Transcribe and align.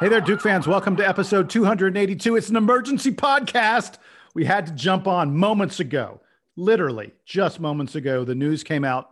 Hey 0.00 0.08
there, 0.08 0.20
Duke 0.20 0.40
fans. 0.40 0.68
Welcome 0.68 0.94
to 0.98 1.08
episode 1.08 1.50
282. 1.50 2.36
It's 2.36 2.50
an 2.50 2.54
emergency 2.54 3.10
podcast. 3.10 3.98
We 4.32 4.44
had 4.44 4.64
to 4.68 4.72
jump 4.72 5.08
on 5.08 5.36
moments 5.36 5.80
ago, 5.80 6.20
literally 6.54 7.14
just 7.26 7.58
moments 7.58 7.96
ago. 7.96 8.24
The 8.24 8.36
news 8.36 8.62
came 8.62 8.84
out 8.84 9.10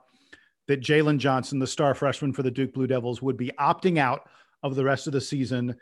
that 0.69 0.81
Jalen 0.81 1.19
Johnson, 1.19 1.59
the 1.59 1.67
star 1.67 1.93
freshman 1.93 2.33
for 2.33 2.45
the 2.45 2.53
Duke 2.53 2.73
Blue 2.73 2.87
Devils, 2.87 3.21
would 3.21 3.37
be 3.37 3.51
opting 3.59 3.99
out 3.99 4.29
of 4.63 4.77
the 4.77 4.85
rest 4.85 5.09
of 5.09 5.13
the 5.13 5.21
season 5.21 5.75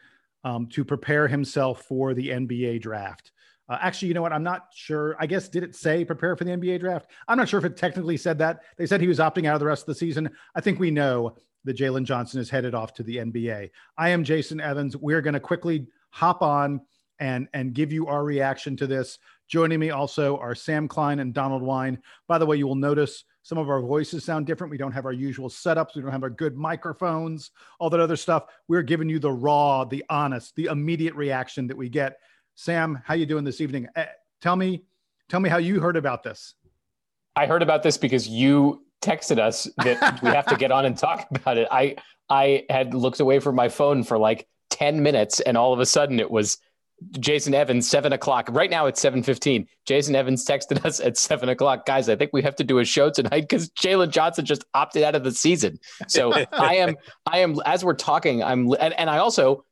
um, 0.43 0.69
to 0.69 0.87
prepare 0.87 1.29
himself 1.29 1.83
for 1.83 2.15
the 2.15 2.31
NBA 2.31 2.81
draft. 2.81 3.31
Uh, 3.69 3.77
actually, 3.83 4.09
you 4.09 4.15
know 4.15 4.23
what? 4.23 4.33
I'm 4.33 4.43
not 4.43 4.69
sure. 4.75 5.17
I 5.19 5.27
guess 5.27 5.51
did 5.51 5.65
it 5.65 5.77
say 5.77 6.03
prepare 6.07 6.35
for 6.35 6.45
the 6.45 6.53
NBA 6.53 6.81
draft? 6.81 7.11
I'm 7.29 7.37
not 7.37 7.51
sure 7.51 7.59
if 7.59 7.67
it 7.67 7.77
technically 7.77 8.17
said 8.17 8.39
that. 8.39 8.63
They 8.79 8.87
said 8.87 9.03
he 9.03 9.09
was 9.09 9.19
opting 9.19 9.47
out 9.47 9.53
of 9.53 9.61
the 9.61 9.67
rest 9.67 9.83
of 9.83 9.89
the 9.89 9.97
season. 9.97 10.31
I 10.55 10.63
think 10.63 10.79
we 10.79 10.91
know 10.91 11.37
that 11.65 11.77
Jalen 11.77 12.05
Johnson 12.05 12.41
is 12.41 12.51
headed 12.51 12.75
off 12.75 12.95
to 12.95 13.03
the 13.03 13.17
NBA. 13.17 13.71
I 13.97 14.09
am 14.11 14.25
Jason 14.25 14.61
Evans. 14.61 14.97
We're 14.97 15.23
going 15.23 15.35
to 15.35 15.41
quickly 15.41 15.87
hop 16.11 16.43
on 16.43 16.81
and 17.21 17.49
and 17.55 17.75
give 17.75 17.93
you 17.93 18.07
our 18.07 18.25
reaction 18.25 18.77
to 18.77 18.87
this. 18.87 19.19
Joining 19.47 19.79
me 19.79 19.91
also 19.91 20.37
are 20.39 20.55
Sam 20.55 20.89
Klein 20.89 21.21
and 21.21 21.35
Donald 21.35 21.63
Wine. 21.63 21.99
By 22.29 22.39
the 22.39 22.47
way, 22.47 22.57
you 22.57 22.67
will 22.67 22.75
notice 22.75 23.25
some 23.43 23.59
of 23.59 23.69
our 23.69 23.81
voices 23.83 24.25
sound 24.25 24.47
different. 24.47 24.71
We 24.71 24.79
don't 24.79 24.93
have 24.93 25.05
our 25.05 25.13
usual 25.13 25.51
setups. 25.51 25.95
We 25.95 26.03
don't 26.03 26.11
have 26.11 26.23
our 26.23 26.31
good 26.31 26.57
microphones, 26.57 27.51
all 27.79 27.91
that 27.91 28.01
other 28.01 28.17
stuff. 28.17 28.47
We're 28.69 28.83
giving 28.83 29.09
you 29.09 29.19
the 29.19 29.33
raw, 29.33 29.85
the 29.85 30.03
honest, 30.09 30.57
the 30.57 30.67
immediate 30.67 31.15
reaction 31.15 31.67
that 31.67 31.77
we 31.77 31.91
get. 31.91 32.17
Sam, 32.55 33.03
how 33.05 33.15
you 33.15 33.27
doing 33.27 33.45
this 33.45 33.61
evening? 33.61 33.87
Uh, 33.95 34.07
tell 34.41 34.57
me, 34.57 34.85
tell 35.29 35.41
me 35.41 35.51
how 35.51 35.59
you 35.59 35.79
heard 35.79 35.97
about 35.97 36.23
this. 36.23 36.55
I 37.37 37.47
heard 37.47 37.63
about 37.63 37.83
this 37.83 37.99
because 37.99 38.27
you 38.27 38.87
texted 39.05 39.39
us 39.39 39.69
that 39.79 40.19
we 40.23 40.31
have 40.31 40.47
to 40.47 40.57
get 40.57 40.73
on 40.73 40.85
and 40.85 40.97
talk 40.97 41.27
about 41.31 41.59
it. 41.59 41.69
I 41.71 41.97
I 42.29 42.65
had 42.71 42.95
looked 42.95 43.21
away 43.21 43.39
from 43.39 43.55
my 43.55 43.69
phone 43.69 44.03
for 44.03 44.19
like 44.19 44.49
10 44.71 45.03
minutes 45.03 45.41
and 45.41 45.57
all 45.57 45.73
of 45.73 45.81
a 45.81 45.87
sudden 45.87 46.19
it 46.19 46.31
was 46.31 46.59
Jason 47.19 47.55
Evans, 47.55 47.89
seven 47.89 48.13
o'clock. 48.13 48.49
Right 48.51 48.71
now 48.71 48.87
it's 48.87 49.01
seven 49.01 49.23
fifteen. 49.23 49.67
Jason 49.85 50.15
Evans 50.15 50.45
texted 50.45 50.85
us 50.85 51.01
at 51.01 51.17
seven 51.17 51.49
o'clock. 51.49 51.87
Guys, 51.87 52.09
I 52.09 52.17
think 52.17 52.31
we 52.33 52.43
have 52.43 52.57
to 52.57 52.65
do 52.65 52.79
a 52.79 52.85
show 52.85 53.11
tonight 53.11 53.43
because 53.43 53.71
Jalen 53.71 54.11
Johnson 54.11 54.45
just 54.45 54.65
opted 54.75 55.03
out 55.03 55.15
of 55.15 55.25
the 55.25 55.33
season. 55.33 55.79
So 56.09 56.33
I 56.53 56.77
am, 56.77 56.97
I 57.27 57.39
am. 57.39 57.57
As 57.67 57.85
we're 57.85 57.95
talking, 57.95 58.43
I'm, 58.43 58.73
and, 58.81 58.95
and 58.95 59.11
I 59.11 59.19
also 59.19 59.65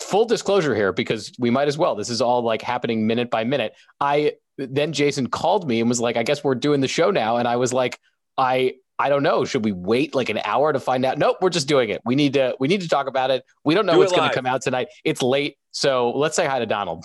full 0.00 0.24
disclosure 0.24 0.74
here 0.74 0.92
because 0.92 1.32
we 1.38 1.50
might 1.50 1.68
as 1.68 1.76
well. 1.76 1.94
This 1.94 2.10
is 2.10 2.20
all 2.20 2.42
like 2.42 2.62
happening 2.62 3.06
minute 3.06 3.30
by 3.30 3.44
minute. 3.44 3.74
I 4.00 4.34
then 4.56 4.92
Jason 4.92 5.28
called 5.28 5.68
me 5.68 5.80
and 5.80 5.88
was 5.88 6.00
like, 6.00 6.16
"I 6.16 6.22
guess 6.22 6.42
we're 6.42 6.54
doing 6.54 6.80
the 6.80 6.88
show 6.88 7.10
now," 7.10 7.36
and 7.36 7.46
I 7.46 7.56
was 7.56 7.72
like, 7.72 7.98
"I 8.38 8.74
I 8.98 9.08
don't 9.08 9.22
know. 9.22 9.44
Should 9.44 9.64
we 9.64 9.72
wait 9.72 10.14
like 10.14 10.28
an 10.28 10.40
hour 10.44 10.72
to 10.72 10.80
find 10.80 11.04
out? 11.04 11.18
Nope, 11.18 11.38
we're 11.40 11.50
just 11.50 11.68
doing 11.68 11.90
it. 11.90 12.00
We 12.04 12.16
need 12.16 12.32
to 12.34 12.56
we 12.58 12.66
need 12.68 12.80
to 12.80 12.88
talk 12.88 13.06
about 13.06 13.30
it. 13.30 13.44
We 13.64 13.74
don't 13.74 13.86
know 13.86 13.92
Do 13.92 13.98
what's 13.98 14.12
going 14.12 14.28
to 14.28 14.34
come 14.34 14.46
out 14.46 14.62
tonight. 14.62 14.88
It's 15.04 15.22
late, 15.22 15.56
so 15.70 16.10
let's 16.10 16.34
say 16.34 16.46
hi 16.46 16.58
to 16.58 16.66
Donald. 16.66 17.04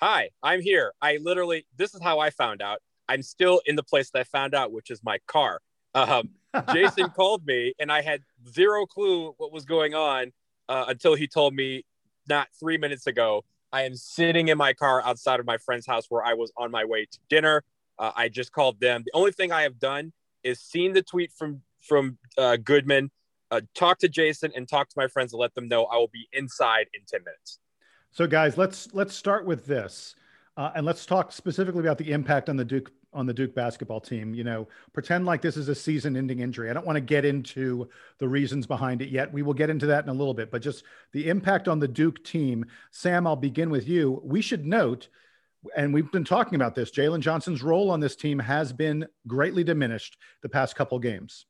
Hi, 0.00 0.30
I'm 0.42 0.60
here. 0.60 0.92
I 1.00 1.18
literally 1.22 1.66
this 1.76 1.94
is 1.94 2.02
how 2.02 2.18
I 2.18 2.30
found 2.30 2.62
out. 2.62 2.78
I'm 3.08 3.22
still 3.22 3.60
in 3.66 3.76
the 3.76 3.84
place 3.84 4.10
that 4.10 4.20
I 4.20 4.24
found 4.24 4.54
out, 4.54 4.72
which 4.72 4.90
is 4.90 5.00
my 5.04 5.18
car. 5.26 5.60
Um, 5.94 6.30
Jason 6.72 7.10
called 7.10 7.46
me, 7.46 7.74
and 7.78 7.92
I 7.92 8.02
had 8.02 8.22
zero 8.52 8.86
clue 8.86 9.32
what 9.38 9.52
was 9.52 9.64
going 9.64 9.94
on 9.94 10.32
uh, 10.68 10.86
until 10.88 11.14
he 11.14 11.28
told 11.28 11.54
me 11.54 11.84
not 12.28 12.48
three 12.58 12.76
minutes 12.76 13.06
ago. 13.06 13.44
I 13.72 13.82
am 13.82 13.94
sitting 13.94 14.48
in 14.48 14.58
my 14.58 14.72
car 14.72 15.02
outside 15.04 15.38
of 15.38 15.46
my 15.46 15.58
friend's 15.58 15.86
house 15.86 16.06
where 16.08 16.24
I 16.24 16.34
was 16.34 16.52
on 16.56 16.70
my 16.70 16.84
way 16.84 17.06
to 17.10 17.18
dinner. 17.28 17.62
Uh, 17.98 18.12
I 18.14 18.28
just 18.28 18.52
called 18.52 18.80
them. 18.80 19.02
The 19.04 19.12
only 19.14 19.32
thing 19.32 19.52
I 19.52 19.62
have 19.62 19.78
done 19.78 20.12
is 20.42 20.60
seen 20.60 20.92
the 20.92 21.02
tweet 21.02 21.32
from 21.32 21.62
from 21.80 22.18
uh, 22.36 22.56
Goodman, 22.56 23.10
uh, 23.50 23.60
talk 23.74 23.98
to 23.98 24.08
Jason 24.08 24.50
and 24.56 24.68
talk 24.68 24.88
to 24.88 24.94
my 24.96 25.06
friends 25.06 25.32
and 25.32 25.40
let 25.40 25.54
them 25.54 25.68
know 25.68 25.84
I 25.84 25.96
will 25.96 26.10
be 26.12 26.28
inside 26.32 26.86
in 26.94 27.02
ten 27.06 27.20
minutes. 27.24 27.58
So, 28.10 28.26
guys, 28.26 28.56
let's 28.58 28.88
let's 28.92 29.14
start 29.14 29.46
with 29.46 29.66
this, 29.66 30.14
uh, 30.56 30.72
and 30.74 30.84
let's 30.84 31.06
talk 31.06 31.32
specifically 31.32 31.80
about 31.80 31.98
the 31.98 32.10
impact 32.12 32.48
on 32.48 32.56
the 32.56 32.64
Duke 32.64 32.90
on 33.12 33.24
the 33.24 33.32
Duke 33.32 33.54
basketball 33.54 34.00
team. 34.00 34.34
You 34.34 34.44
know, 34.44 34.68
pretend 34.92 35.26
like 35.26 35.40
this 35.40 35.56
is 35.56 35.68
a 35.68 35.74
season-ending 35.74 36.40
injury. 36.40 36.68
I 36.68 36.74
don't 36.74 36.84
want 36.84 36.96
to 36.96 37.00
get 37.00 37.24
into 37.24 37.88
the 38.18 38.28
reasons 38.28 38.66
behind 38.66 39.00
it 39.00 39.08
yet. 39.08 39.32
We 39.32 39.42
will 39.42 39.54
get 39.54 39.70
into 39.70 39.86
that 39.86 40.04
in 40.04 40.10
a 40.10 40.14
little 40.14 40.34
bit, 40.34 40.50
but 40.50 40.60
just 40.60 40.84
the 41.12 41.28
impact 41.28 41.66
on 41.66 41.78
the 41.78 41.88
Duke 41.88 42.22
team. 42.24 42.66
Sam, 42.90 43.26
I'll 43.26 43.36
begin 43.36 43.70
with 43.70 43.88
you. 43.88 44.20
We 44.24 44.42
should 44.42 44.66
note 44.66 45.08
and 45.76 45.92
we've 45.92 46.10
been 46.12 46.24
talking 46.24 46.54
about 46.54 46.74
this. 46.74 46.90
Jalen 46.90 47.20
Johnson's 47.20 47.62
role 47.62 47.90
on 47.90 48.00
this 48.00 48.16
team 48.16 48.38
has 48.38 48.72
been 48.72 49.06
greatly 49.26 49.64
diminished 49.64 50.16
the 50.42 50.48
past 50.48 50.76
couple 50.76 50.98
games. 50.98 51.46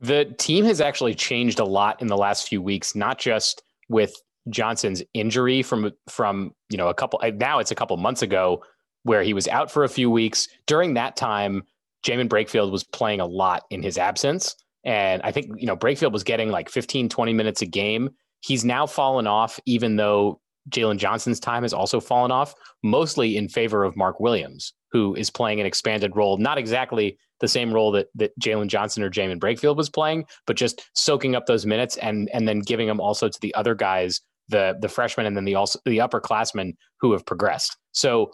The 0.00 0.26
team 0.38 0.64
has 0.64 0.80
actually 0.80 1.14
changed 1.14 1.60
a 1.60 1.64
lot 1.64 2.00
in 2.02 2.08
the 2.08 2.16
last 2.16 2.48
few 2.48 2.60
weeks, 2.60 2.94
not 2.94 3.18
just 3.18 3.62
with 3.88 4.14
Johnson's 4.50 5.02
injury 5.14 5.62
from 5.62 5.92
from 6.08 6.52
you 6.68 6.76
know 6.76 6.88
a 6.88 6.94
couple 6.94 7.18
uh, 7.22 7.30
now 7.34 7.60
it's 7.60 7.70
a 7.70 7.74
couple 7.74 7.96
months 7.96 8.20
ago 8.20 8.62
where 9.04 9.22
he 9.22 9.32
was 9.32 9.48
out 9.48 9.70
for 9.70 9.84
a 9.84 9.88
few 9.88 10.10
weeks. 10.10 10.48
During 10.66 10.94
that 10.94 11.16
time, 11.16 11.62
Jaemyn 12.04 12.28
Brakefield 12.28 12.70
was 12.70 12.84
playing 12.84 13.20
a 13.20 13.26
lot 13.26 13.64
in 13.70 13.82
his 13.82 13.96
absence. 13.96 14.56
And 14.84 15.22
I 15.22 15.32
think, 15.32 15.46
you 15.56 15.66
know, 15.66 15.76
Brakefield 15.76 16.12
was 16.12 16.24
getting 16.24 16.50
like 16.50 16.68
15, 16.68 17.08
20 17.08 17.32
minutes 17.32 17.62
a 17.62 17.66
game. 17.66 18.10
He's 18.40 18.64
now 18.64 18.86
fallen 18.86 19.26
off, 19.26 19.58
even 19.64 19.96
though 19.96 20.40
Jalen 20.70 20.98
Johnson's 20.98 21.40
time 21.40 21.62
has 21.62 21.72
also 21.72 22.00
fallen 22.00 22.30
off, 22.30 22.54
mostly 22.82 23.36
in 23.36 23.48
favor 23.48 23.84
of 23.84 23.96
Mark 23.96 24.20
Williams, 24.20 24.72
who 24.92 25.14
is 25.14 25.30
playing 25.30 25.60
an 25.60 25.66
expanded 25.66 26.16
role, 26.16 26.38
not 26.38 26.58
exactly 26.58 27.18
the 27.40 27.48
same 27.48 27.72
role 27.72 27.90
that 27.92 28.08
that 28.14 28.38
Jalen 28.40 28.68
Johnson 28.68 29.02
or 29.02 29.10
Jaemyn 29.10 29.38
Brakefield 29.38 29.76
was 29.76 29.90
playing, 29.90 30.24
but 30.46 30.56
just 30.56 30.88
soaking 30.94 31.34
up 31.34 31.46
those 31.46 31.66
minutes 31.66 31.96
and 31.98 32.30
and 32.32 32.48
then 32.48 32.60
giving 32.60 32.86
them 32.86 33.00
also 33.00 33.28
to 33.28 33.38
the 33.40 33.54
other 33.54 33.74
guys, 33.74 34.20
the 34.48 34.76
the 34.80 34.88
freshmen 34.88 35.26
and 35.26 35.36
then 35.36 35.44
the 35.44 35.54
also 35.54 35.78
the 35.84 35.98
upperclassmen 35.98 36.74
who 37.00 37.12
have 37.12 37.26
progressed. 37.26 37.76
So 37.92 38.30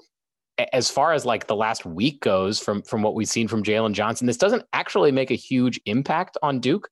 as 0.73 0.91
far 0.91 1.13
as 1.13 1.25
like 1.25 1.47
the 1.47 1.57
last 1.57 1.85
week 1.85 2.21
goes 2.21 2.61
from 2.61 2.83
from 2.83 3.03
what 3.03 3.15
we've 3.15 3.29
seen 3.29 3.49
from 3.49 3.63
Jalen 3.63 3.93
Johnson, 3.93 4.27
this 4.27 4.37
doesn't 4.37 4.65
actually 4.73 5.13
make 5.13 5.31
a 5.31 5.37
huge 5.37 5.81
impact 5.87 6.37
on 6.43 6.61
Duke. 6.61 6.89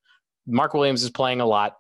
Mark 0.47 0.75
Williams 0.75 1.03
is 1.03 1.10
playing 1.10 1.41
a 1.41 1.47
lot 1.47 1.77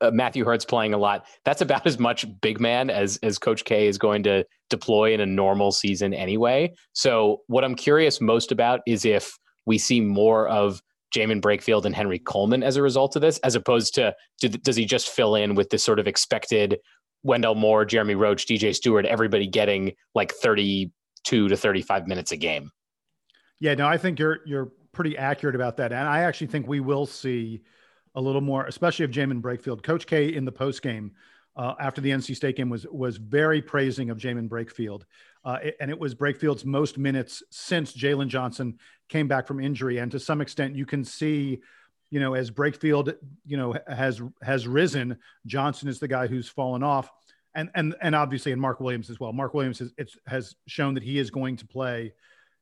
uh, 0.00 0.10
Matthew 0.12 0.44
Hurt's 0.44 0.64
playing 0.64 0.94
a 0.94 0.98
lot. 0.98 1.26
That's 1.44 1.60
about 1.60 1.86
as 1.86 1.98
much 1.98 2.26
big 2.40 2.60
man 2.60 2.90
as 2.90 3.18
as 3.22 3.38
Coach 3.38 3.64
K 3.64 3.86
is 3.86 3.98
going 3.98 4.22
to 4.24 4.44
deploy 4.70 5.14
in 5.14 5.20
a 5.20 5.26
normal 5.26 5.72
season 5.72 6.12
anyway. 6.14 6.72
So 6.92 7.42
what 7.46 7.64
I'm 7.64 7.74
curious 7.74 8.20
most 8.20 8.52
about 8.52 8.80
is 8.86 9.04
if 9.04 9.38
we 9.66 9.78
see 9.78 10.00
more 10.00 10.48
of 10.48 10.82
Jaemyn 11.14 11.40
Brakefield 11.40 11.84
and 11.84 11.94
Henry 11.94 12.18
Coleman 12.18 12.62
as 12.62 12.76
a 12.76 12.82
result 12.82 13.16
of 13.16 13.22
this, 13.22 13.38
as 13.38 13.54
opposed 13.54 13.94
to 13.94 14.14
do, 14.40 14.48
does 14.48 14.76
he 14.76 14.84
just 14.84 15.08
fill 15.08 15.34
in 15.34 15.54
with 15.54 15.70
this 15.70 15.82
sort 15.82 15.98
of 15.98 16.06
expected 16.06 16.78
Wendell 17.22 17.54
Moore, 17.54 17.84
Jeremy 17.84 18.14
Roach, 18.14 18.46
DJ 18.46 18.74
Steward, 18.74 19.06
everybody 19.06 19.46
getting 19.46 19.92
like 20.14 20.32
32 20.32 21.48
to 21.48 21.56
35 21.56 22.06
minutes 22.06 22.32
a 22.32 22.36
game? 22.36 22.70
Yeah, 23.60 23.74
no, 23.74 23.86
I 23.86 23.98
think 23.98 24.18
you're 24.18 24.40
you're 24.46 24.72
pretty 24.92 25.18
accurate 25.18 25.54
about 25.54 25.78
that, 25.78 25.92
and 25.92 26.08
I 26.08 26.20
actually 26.20 26.46
think 26.48 26.68
we 26.68 26.80
will 26.80 27.06
see 27.06 27.62
a 28.14 28.20
little 28.20 28.40
more, 28.40 28.66
especially 28.66 29.04
of 29.04 29.10
Jaemyn 29.10 29.40
Brakefield. 29.40 29.82
Coach 29.82 30.06
K 30.06 30.34
in 30.34 30.44
the 30.44 30.52
post 30.52 30.82
game 30.82 31.12
uh, 31.58 31.74
after 31.80 32.00
the 32.00 32.10
NC 32.10 32.36
State 32.36 32.56
game 32.56 32.70
was 32.70 32.86
was 32.86 33.16
very 33.16 33.60
praising 33.60 34.10
of 34.10 34.18
Jaemyn 34.18 34.48
Brakefield, 34.48 35.02
uh, 35.44 35.58
and 35.80 35.90
it 35.90 35.98
was 35.98 36.14
Brakefield's 36.14 36.64
most 36.64 36.98
minutes 36.98 37.42
since 37.50 37.92
Jalen 37.92 38.28
Johnson 38.28 38.78
came 39.08 39.26
back 39.26 39.46
from 39.46 39.60
injury. 39.60 39.98
And 39.98 40.10
to 40.12 40.20
some 40.20 40.40
extent, 40.40 40.76
you 40.76 40.86
can 40.86 41.04
see, 41.04 41.60
you 42.10 42.20
know, 42.20 42.34
as 42.34 42.50
Brakefield, 42.50 43.14
you 43.44 43.56
know, 43.56 43.74
has 43.88 44.22
has 44.40 44.68
risen, 44.68 45.18
Johnson 45.46 45.88
is 45.88 45.98
the 45.98 46.08
guy 46.08 46.28
who's 46.28 46.48
fallen 46.48 46.84
off, 46.84 47.10
and 47.56 47.70
and 47.74 47.96
and 48.00 48.14
obviously, 48.14 48.52
and 48.52 48.60
Mark 48.60 48.78
Williams 48.78 49.10
as 49.10 49.18
well. 49.18 49.32
Mark 49.32 49.52
Williams 49.52 49.80
has 49.80 49.92
has 50.28 50.54
shown 50.68 50.94
that 50.94 51.02
he 51.02 51.18
is 51.18 51.30
going 51.30 51.56
to 51.56 51.66
play 51.66 52.12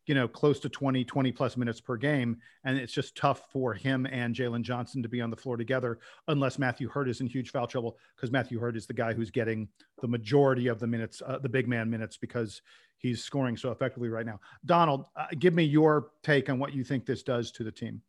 you 0.07 0.15
know, 0.15 0.29
close 0.29 0.61
to 0.61 0.69
20, 0.69 1.05
20 1.05 1.33
plus 1.33 1.57
minutes 1.57 1.81
per 1.81 1.97
game. 1.97 2.39
And 2.65 2.79
it's 2.79 2.93
just 2.93 3.17
tough 3.17 3.51
for 3.53 3.75
him 3.75 4.07
and 4.07 4.35
Jalen 4.35 4.63
Johnson 4.63 5.03
to 5.03 5.09
be 5.09 5.21
on 5.21 5.31
the 5.31 5.37
floor 5.37 5.57
together 5.57 5.99
unless 6.29 6.59
Matthew 6.59 6.89
Hurt 6.89 7.09
is 7.09 7.21
in 7.21 7.27
huge 7.27 7.51
foul 7.51 7.67
trouble 7.67 7.99
because 8.15 8.31
Matthew 8.31 8.59
Hurt 8.59 8.77
is 8.77 8.87
the 8.87 8.95
guy 8.95 9.13
who's 9.13 9.31
getting 9.31 9.69
the 10.01 10.09
majority 10.09 10.69
of 10.69 10.79
the 10.79 10.87
minutes, 10.87 11.23
uh, 11.27 11.39
the 11.39 11.49
big 11.49 11.67
man 11.69 11.91
minutes, 11.91 12.17
because 12.17 12.63
he's 12.99 13.23
scoring 13.23 13.57
so 13.57 13.73
effectively 13.73 14.09
right 14.09 14.27
now. 14.27 14.41
Donald, 14.65 15.07
uh, 15.17 15.27
give 15.39 15.55
me 15.55 15.65
your 15.65 16.11
take 16.23 16.49
on 16.49 16.59
what 16.59 16.73
you 16.73 16.85
think 16.85 17.05
this 17.05 17.23
does 17.23 17.51
to 17.53 17.65
the 17.65 17.73
team. 17.73 18.01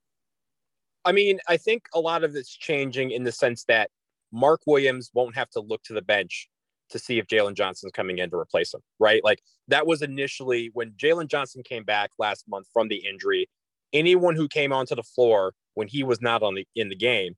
I 1.04 1.12
mean, 1.14 1.40
I 1.48 1.58
think 1.58 1.88
a 1.94 2.00
lot 2.00 2.24
of 2.24 2.36
it's 2.36 2.56
changing 2.56 3.12
in 3.12 3.24
the 3.24 3.32
sense 3.32 3.64
that 3.66 3.90
Mark 4.32 4.62
Williams 4.68 5.10
won't 5.14 5.36
have 5.36 5.50
to 5.52 5.62
look 5.62 5.82
to 5.84 5.94
the 5.94 6.02
bench 6.02 6.50
to 6.90 7.00
see 7.00 7.20
if 7.20 7.28
Jalen 7.28 7.56
Johnson's 7.56 7.92
coming 7.92 8.20
in 8.20 8.30
to 8.30 8.38
replace 8.38 8.74
him, 8.74 8.82
right? 9.00 9.24
Like 9.24 9.42
that 9.68 9.88
was 9.88 10.02
initially 10.02 10.70
when 10.74 10.92
Jalen 10.92 11.28
Johnson 11.28 11.64
came 11.64 11.84
back 11.84 12.12
last 12.18 12.46
month 12.48 12.68
from 12.74 12.88
the 12.88 13.06
injury. 13.08 13.50
Anyone 13.94 14.36
who 14.36 14.48
came 14.48 14.74
onto 14.74 14.96
the 14.96 15.04
floor 15.04 15.54
when 15.76 15.88
he 15.88 16.04
was 16.04 16.22
not 16.22 16.44
on 16.44 16.56
the 16.56 16.68
in 16.76 16.90
the 16.90 16.96
game, 16.96 17.36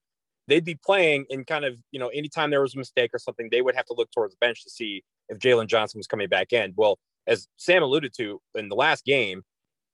they'd 0.47 0.65
be 0.65 0.75
playing 0.75 1.25
and 1.29 1.45
kind 1.45 1.65
of, 1.65 1.77
you 1.91 1.99
know, 1.99 2.07
anytime 2.09 2.49
there 2.49 2.61
was 2.61 2.75
a 2.75 2.77
mistake 2.77 3.11
or 3.13 3.19
something, 3.19 3.49
they 3.51 3.61
would 3.61 3.75
have 3.75 3.85
to 3.85 3.93
look 3.93 4.11
towards 4.11 4.33
the 4.33 4.37
bench 4.39 4.63
to 4.63 4.69
see 4.69 5.03
if 5.29 5.37
Jalen 5.37 5.67
Johnson 5.67 5.99
was 5.99 6.07
coming 6.07 6.27
back 6.27 6.51
in. 6.51 6.73
Well, 6.75 6.97
as 7.27 7.47
Sam 7.57 7.83
alluded 7.83 8.13
to 8.17 8.41
in 8.55 8.69
the 8.69 8.75
last 8.75 9.05
game, 9.05 9.43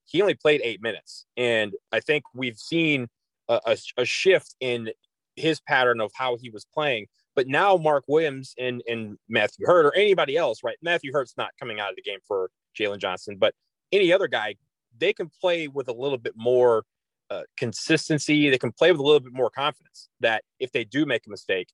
he 0.06 0.22
only 0.22 0.36
played 0.36 0.62
eight 0.64 0.82
minutes. 0.82 1.26
And 1.36 1.74
I 1.92 2.00
think 2.00 2.24
we've 2.34 2.58
seen 2.58 3.08
a, 3.50 3.60
a, 3.66 3.78
a 3.98 4.06
shift 4.06 4.56
in 4.60 4.92
his 5.36 5.60
pattern 5.60 6.00
of 6.00 6.12
how 6.16 6.38
he 6.38 6.50
was 6.50 6.66
playing 6.74 7.08
But 7.36 7.48
now 7.48 7.78
Mark 7.78 8.06
Williams 8.08 8.54
and 8.58 8.82
and 8.88 9.18
Matthew 9.28 9.66
Hurt 9.66 9.86
or 9.86 9.96
anybody 9.96 10.38
else, 10.38 10.60
right? 10.64 10.78
Matthew 10.82 11.12
Hurt's 11.14 11.36
not 11.38 11.52
coming 11.60 11.80
out 11.80 11.90
of 11.90 11.96
the 11.96 12.02
game 12.02 12.20
for 12.28 12.50
Jalen 12.80 13.00
Johnson, 13.00 13.38
but 13.38 13.54
any 13.92 14.12
other 14.12 14.28
guy, 14.28 14.56
they 14.98 15.14
can 15.14 15.30
play 15.42 15.68
with 15.68 15.88
a 15.88 15.94
little 15.94 16.18
bit 16.18 16.34
more 16.36 16.84
uh, 17.30 17.42
consistency. 17.58 18.50
They 18.50 18.58
can 18.58 18.72
play 18.72 18.92
with 18.92 19.00
a 19.00 19.04
little 19.04 19.20
bit 19.20 19.34
more 19.34 19.50
confidence 19.50 20.10
that 20.20 20.44
if 20.60 20.72
they 20.72 20.84
do 20.84 21.06
make 21.06 21.26
a 21.28 21.30
mistake, 21.30 21.68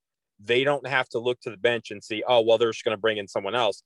they 0.44 0.63
don't 0.63 0.86
have 0.88 1.08
to 1.10 1.19
look 1.19 1.40
to 1.42 1.50
the 1.50 1.58
bench 1.58 1.92
and 1.92 2.04
see, 2.04 2.24
oh, 2.28 2.42
well, 2.42 2.58
they're 2.58 2.72
just 2.72 2.84
going 2.84 2.96
to 2.96 3.02
bring 3.02 3.18
in 3.18 3.28
someone 3.28 3.56
else 3.56 3.84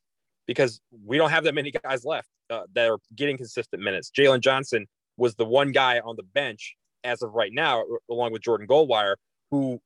because 0.48 0.80
we 1.06 1.18
don't 1.18 1.31
have 1.31 1.44
that 1.44 1.56
many 1.56 1.72
guys 1.72 2.06
left 2.06 2.30
uh, 2.50 2.63
that 2.74 2.89
are 2.89 3.00
getting 3.16 3.38
consistent 3.38 3.81
minutes. 3.81 4.12
Jalen 4.18 4.42
Johnson 4.42 4.86
was 5.18 5.36
the 5.36 5.45
one 5.45 5.72
guy 5.72 6.00
on 6.00 6.16
the 6.16 6.24
bench 6.24 6.75
as 7.04 7.22
of 7.22 7.33
right 7.33 7.51
now, 7.54 7.83
along 8.10 8.31
with 8.31 8.42
Jordan 8.42 8.68
Goldwire, 8.68 9.16
who 9.51 9.80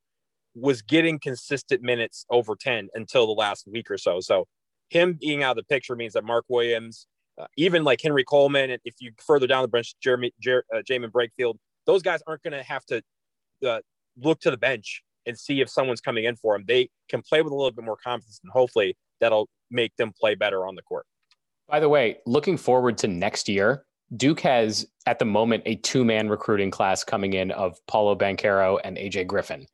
was 0.54 0.82
getting 0.82 1.18
consistent 1.18 1.82
minutes 1.82 2.26
over 2.30 2.56
10 2.56 2.88
until 2.94 3.26
the 3.26 3.32
last 3.32 3.66
week 3.66 3.90
or 3.90 3.98
so. 3.98 4.20
So 4.20 4.46
him 4.88 5.16
being 5.20 5.42
out 5.42 5.52
of 5.52 5.56
the 5.56 5.74
picture 5.74 5.94
means 5.94 6.14
that 6.14 6.24
Mark 6.24 6.44
Williams, 6.48 7.06
uh, 7.40 7.46
even 7.56 7.84
like 7.84 8.00
Henry 8.02 8.24
Coleman, 8.24 8.70
and 8.70 8.80
if 8.84 8.94
you 9.00 9.12
further 9.24 9.46
down 9.46 9.62
the 9.62 9.68
bench, 9.68 9.94
Jeremy, 10.02 10.32
Jer- 10.40 10.64
uh, 10.74 10.78
Jaemyn 10.78 11.10
Brakefield, 11.10 11.54
those 11.86 12.02
guys 12.02 12.20
aren't 12.26 12.42
going 12.42 12.52
to 12.52 12.62
have 12.62 12.84
to 12.86 13.02
uh, 13.66 13.80
look 14.20 14.40
to 14.40 14.50
the 14.50 14.56
bench 14.56 15.02
and 15.26 15.38
see 15.38 15.60
if 15.60 15.68
someone's 15.68 16.00
coming 16.00 16.24
in 16.24 16.36
for 16.36 16.54
them. 16.54 16.64
They 16.66 16.88
can 17.08 17.22
play 17.22 17.42
with 17.42 17.52
a 17.52 17.56
little 17.56 17.70
bit 17.70 17.84
more 17.84 17.96
confidence, 17.96 18.40
and 18.42 18.52
hopefully 18.52 18.96
that'll 19.20 19.48
make 19.70 19.94
them 19.96 20.12
play 20.18 20.34
better 20.34 20.66
on 20.66 20.74
the 20.74 20.82
court. 20.82 21.06
By 21.68 21.78
the 21.78 21.88
way, 21.88 22.18
looking 22.26 22.56
forward 22.56 22.98
to 22.98 23.08
next 23.08 23.48
year, 23.48 23.84
Duke 24.16 24.40
has 24.40 24.86
at 25.06 25.20
the 25.20 25.24
moment 25.24 25.62
a 25.66 25.76
two 25.76 26.04
man 26.04 26.28
recruiting 26.28 26.70
class 26.70 27.04
coming 27.04 27.34
in 27.34 27.52
of 27.52 27.78
Paolo 27.86 28.16
Banchero 28.16 28.80
and 28.82 28.96
AJ 28.96 29.28
Griffin. 29.28 29.66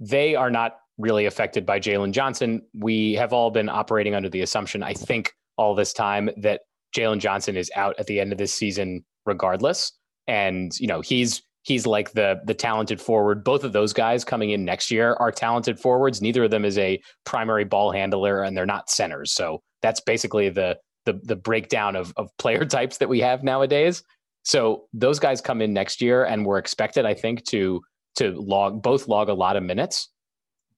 They 0.00 0.34
are 0.34 0.50
not 0.50 0.76
really 0.98 1.26
affected 1.26 1.64
by 1.64 1.80
Jalen 1.80 2.12
Johnson. 2.12 2.62
We 2.74 3.14
have 3.14 3.32
all 3.32 3.50
been 3.50 3.68
operating 3.68 4.14
under 4.14 4.28
the 4.28 4.42
assumption, 4.42 4.82
I 4.82 4.94
think, 4.94 5.32
all 5.56 5.74
this 5.74 5.92
time 5.92 6.30
that 6.38 6.62
Jalen 6.96 7.18
Johnson 7.18 7.56
is 7.56 7.70
out 7.76 7.94
at 7.98 8.06
the 8.06 8.20
end 8.20 8.32
of 8.32 8.38
this 8.38 8.54
season 8.54 9.04
regardless. 9.26 9.92
And, 10.26 10.72
you 10.78 10.86
know, 10.86 11.00
he's 11.00 11.42
he's 11.62 11.86
like 11.86 12.12
the 12.12 12.40
the 12.44 12.54
talented 12.54 13.00
forward. 13.00 13.44
Both 13.44 13.64
of 13.64 13.72
those 13.72 13.92
guys 13.92 14.24
coming 14.24 14.50
in 14.50 14.64
next 14.64 14.90
year 14.90 15.14
are 15.14 15.30
talented 15.30 15.78
forwards. 15.78 16.20
Neither 16.20 16.44
of 16.44 16.50
them 16.50 16.64
is 16.64 16.78
a 16.78 17.00
primary 17.24 17.64
ball 17.64 17.92
handler, 17.92 18.42
and 18.42 18.56
they're 18.56 18.66
not 18.66 18.90
centers. 18.90 19.32
So 19.32 19.62
that's 19.82 20.00
basically 20.00 20.48
the 20.48 20.78
the 21.06 21.20
the 21.22 21.36
breakdown 21.36 21.94
of 21.96 22.12
of 22.16 22.30
player 22.38 22.64
types 22.76 22.98
that 22.98 23.08
we 23.08 23.20
have 23.20 23.44
nowadays. 23.44 24.02
So 24.44 24.84
those 24.94 25.18
guys 25.18 25.40
come 25.40 25.60
in 25.60 25.72
next 25.72 26.00
year, 26.00 26.24
and 26.24 26.46
we're 26.46 26.58
expected, 26.58 27.04
I 27.04 27.14
think, 27.14 27.44
to 27.46 27.82
to 28.18 28.32
log 28.32 28.82
both 28.82 29.08
log 29.08 29.28
a 29.28 29.34
lot 29.34 29.56
of 29.56 29.62
minutes 29.62 30.10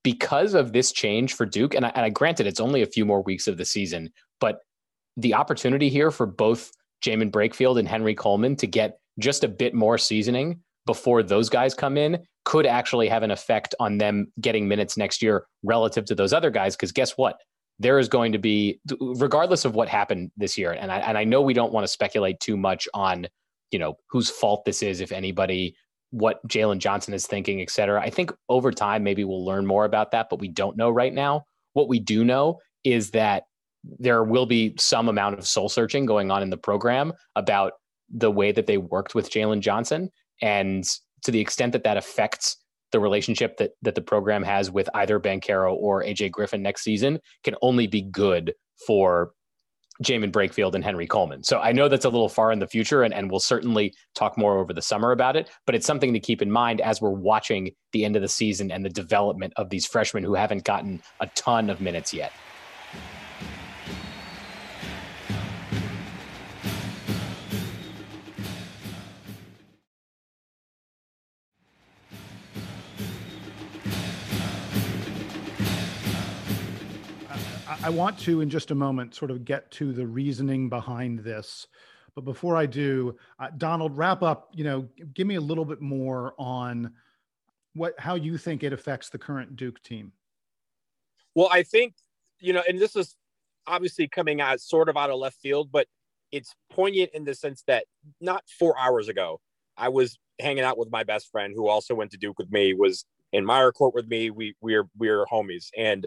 because 0.02 0.54
of 0.54 0.72
this 0.72 0.92
change 0.92 1.34
for 1.34 1.44
Duke. 1.44 1.75
And 1.75 1.84
I, 1.84 1.92
and 1.94 2.04
I 2.04 2.08
granted 2.08 2.46
it's 2.46 2.60
only 2.60 2.82
a 2.82 2.87
few 2.87 3.04
more 3.04 3.22
weeks 3.22 3.46
of 3.46 3.58
the 3.58 3.64
season, 3.64 4.10
but 4.40 4.60
the 5.16 5.34
opportunity 5.34 5.88
here 5.90 6.10
for 6.10 6.26
both 6.26 6.70
Jaemyn 7.04 7.31
Brakefield 7.31 7.78
and 7.78 7.88
Henry 7.88 8.14
Coleman 8.14 8.56
to 8.56 8.66
get 8.66 8.98
just 9.19 9.44
a 9.44 9.48
bit 9.48 9.75
more 9.75 9.98
seasoning 9.98 10.60
before 10.87 11.22
those 11.22 11.48
guys 11.48 11.75
come 11.75 11.96
in 11.96 12.19
could 12.44 12.66
actually 12.66 13.08
have 13.08 13.22
an 13.22 13.31
effect 13.31 13.75
on 13.78 13.98
them 13.98 14.32
getting 14.40 14.66
minutes 14.66 14.96
next 14.96 15.22
year 15.22 15.46
relative 15.62 16.04
to 16.06 16.14
those 16.14 16.32
other 16.32 16.50
guys. 16.50 16.75
Because 16.75 16.92
guess 16.92 17.12
what? 17.12 17.37
There 17.78 17.98
is 17.98 18.08
going 18.08 18.32
to 18.32 18.38
be, 18.38 18.81
regardless 19.00 19.64
of 19.64 19.75
what 19.75 19.88
happened 19.88 20.31
this 20.37 20.58
year, 20.58 20.72
and 20.72 20.92
I, 20.92 20.98
and 20.98 21.16
I 21.16 21.25
know 21.25 21.40
we 21.40 21.54
don't 21.54 21.72
want 21.72 21.84
to 21.84 21.88
speculate 21.88 22.38
too 22.40 22.56
much 22.56 22.87
on, 22.92 23.26
you 23.70 23.78
know, 23.78 23.96
whose 24.10 24.28
fault 24.28 24.64
this 24.64 24.82
is, 24.82 25.00
if 25.00 25.12
anybody, 25.12 25.75
what 26.10 26.46
Jalen 26.46 26.78
Johnson 26.78 27.14
is 27.14 27.26
thinking, 27.26 27.60
et 27.60 27.70
cetera. 27.70 28.00
I 28.00 28.10
think 28.10 28.32
over 28.48 28.70
time, 28.70 29.02
maybe 29.02 29.24
we'll 29.24 29.44
learn 29.44 29.66
more 29.66 29.84
about 29.84 30.10
that, 30.12 30.28
but 30.28 30.40
we 30.40 30.48
don't 30.48 30.76
know 30.76 30.90
right 30.90 31.12
now. 31.12 31.44
What 31.72 31.88
we 31.88 32.00
do 32.00 32.24
know 32.24 32.58
is 32.84 33.10
that 33.12 33.44
there 33.84 34.24
will 34.24 34.46
be 34.46 34.74
some 34.78 35.08
amount 35.08 35.38
of 35.38 35.46
soul 35.46 35.68
searching 35.68 36.06
going 36.06 36.30
on 36.30 36.42
in 36.42 36.50
the 36.50 36.56
program 36.56 37.12
about 37.36 37.74
the 38.10 38.30
way 38.30 38.52
that 38.52 38.66
they 38.66 38.76
worked 38.76 39.14
with 39.14 39.30
Jalen 39.30 39.60
Johnson. 39.60 40.10
And 40.42 40.84
to 41.22 41.30
the 41.30 41.40
extent 41.40 41.72
that 41.72 41.84
that 41.84 41.96
affects 41.96 42.56
the 42.92 43.00
relationship 43.00 43.56
that 43.58 43.72
that 43.82 43.94
the 43.94 44.02
program 44.02 44.42
has 44.42 44.70
with 44.70 44.88
either 44.94 45.20
Banchero 45.20 45.74
or 45.74 46.02
AJ 46.02 46.32
Griffin 46.32 46.62
next 46.62 46.82
season 46.82 47.20
can 47.44 47.54
only 47.62 47.86
be 47.86 48.02
good 48.02 48.52
for 48.86 49.32
Jaemyn 50.02 50.32
Brakefield 50.32 50.75
and 50.75 50.82
Henry 50.82 51.06
Coleman. 51.06 51.43
So 51.43 51.61
I 51.61 51.73
know 51.73 51.88
that's 51.88 52.05
a 52.05 52.08
little 52.08 52.29
far 52.29 52.52
in 52.52 52.58
the 52.58 52.67
future, 52.67 53.02
and, 53.02 53.12
and 53.12 53.31
we'll 53.31 53.41
certainly 53.41 53.94
talk 54.14 54.38
more 54.38 54.58
over 54.58 54.73
the 54.73 54.82
summer 54.82 55.12
about 55.12 55.37
it. 55.37 55.50
But 55.67 55.75
it's 55.75 55.87
something 55.87 56.12
to 56.12 56.20
keep 56.20 56.43
in 56.43 56.50
mind 56.50 56.81
as 56.81 57.00
we're 57.00 57.11
watching 57.11 57.73
the 57.93 58.05
end 58.05 58.17
of 58.17 58.23
the 58.23 58.29
season 58.29 58.70
and 58.70 58.85
the 58.85 58.91
development 58.91 59.52
of 59.56 59.70
these 59.70 59.87
freshmen 59.87 60.25
who 60.25 60.35
haven't 60.35 60.64
gotten 60.64 61.02
a 61.20 61.26
ton 61.29 61.70
of 61.70 61.81
minutes 61.81 62.14
yet. 62.14 62.32
I 77.82 77.88
want 77.88 78.18
to, 78.20 78.42
in 78.42 78.50
just 78.50 78.70
a 78.70 78.74
moment, 78.74 79.14
sort 79.14 79.30
of 79.30 79.44
get 79.44 79.70
to 79.72 79.92
the 79.92 80.06
reasoning 80.06 80.68
behind 80.68 81.20
this. 81.20 81.66
But 82.14 82.26
before 82.26 82.54
I 82.54 82.66
do, 82.66 83.16
uh, 83.38 83.48
Donald, 83.56 83.96
wrap 83.96 84.22
up. 84.22 84.50
You 84.52 84.64
know, 84.64 84.88
give 85.14 85.26
me 85.26 85.36
a 85.36 85.40
little 85.40 85.64
bit 85.64 85.80
more 85.80 86.34
on 86.38 86.92
what 87.74 87.94
how 87.98 88.16
you 88.16 88.36
think 88.36 88.62
it 88.62 88.74
affects 88.74 89.08
the 89.08 89.18
current 89.18 89.56
Duke 89.56 89.82
team. 89.82 90.12
Well, 91.34 91.48
I 91.50 91.62
think 91.62 91.94
you 92.38 92.52
know, 92.52 92.62
and 92.68 92.78
this 92.78 92.96
is 92.96 93.16
obviously 93.66 94.08
coming 94.08 94.42
out 94.42 94.60
sort 94.60 94.90
of 94.90 94.96
out 94.98 95.08
of 95.08 95.18
left 95.18 95.36
field, 95.40 95.70
but 95.72 95.86
it's 96.32 96.54
poignant 96.70 97.10
in 97.14 97.24
the 97.24 97.34
sense 97.34 97.62
that 97.66 97.86
not 98.20 98.44
four 98.58 98.78
hours 98.78 99.08
ago, 99.08 99.40
I 99.78 99.88
was 99.88 100.18
hanging 100.38 100.64
out 100.64 100.76
with 100.76 100.90
my 100.90 101.04
best 101.04 101.30
friend 101.30 101.54
who 101.56 101.68
also 101.68 101.94
went 101.94 102.10
to 102.10 102.18
Duke 102.18 102.38
with 102.38 102.52
me, 102.52 102.75
was 102.75 103.06
in 103.32 103.44
Meyer 103.44 103.72
Court 103.72 103.94
with 103.94 104.06
me. 104.06 104.30
We 104.30 104.54
we're 104.60 104.88
we're 104.99 105.25
homies, 105.25 105.68
and 105.76 106.06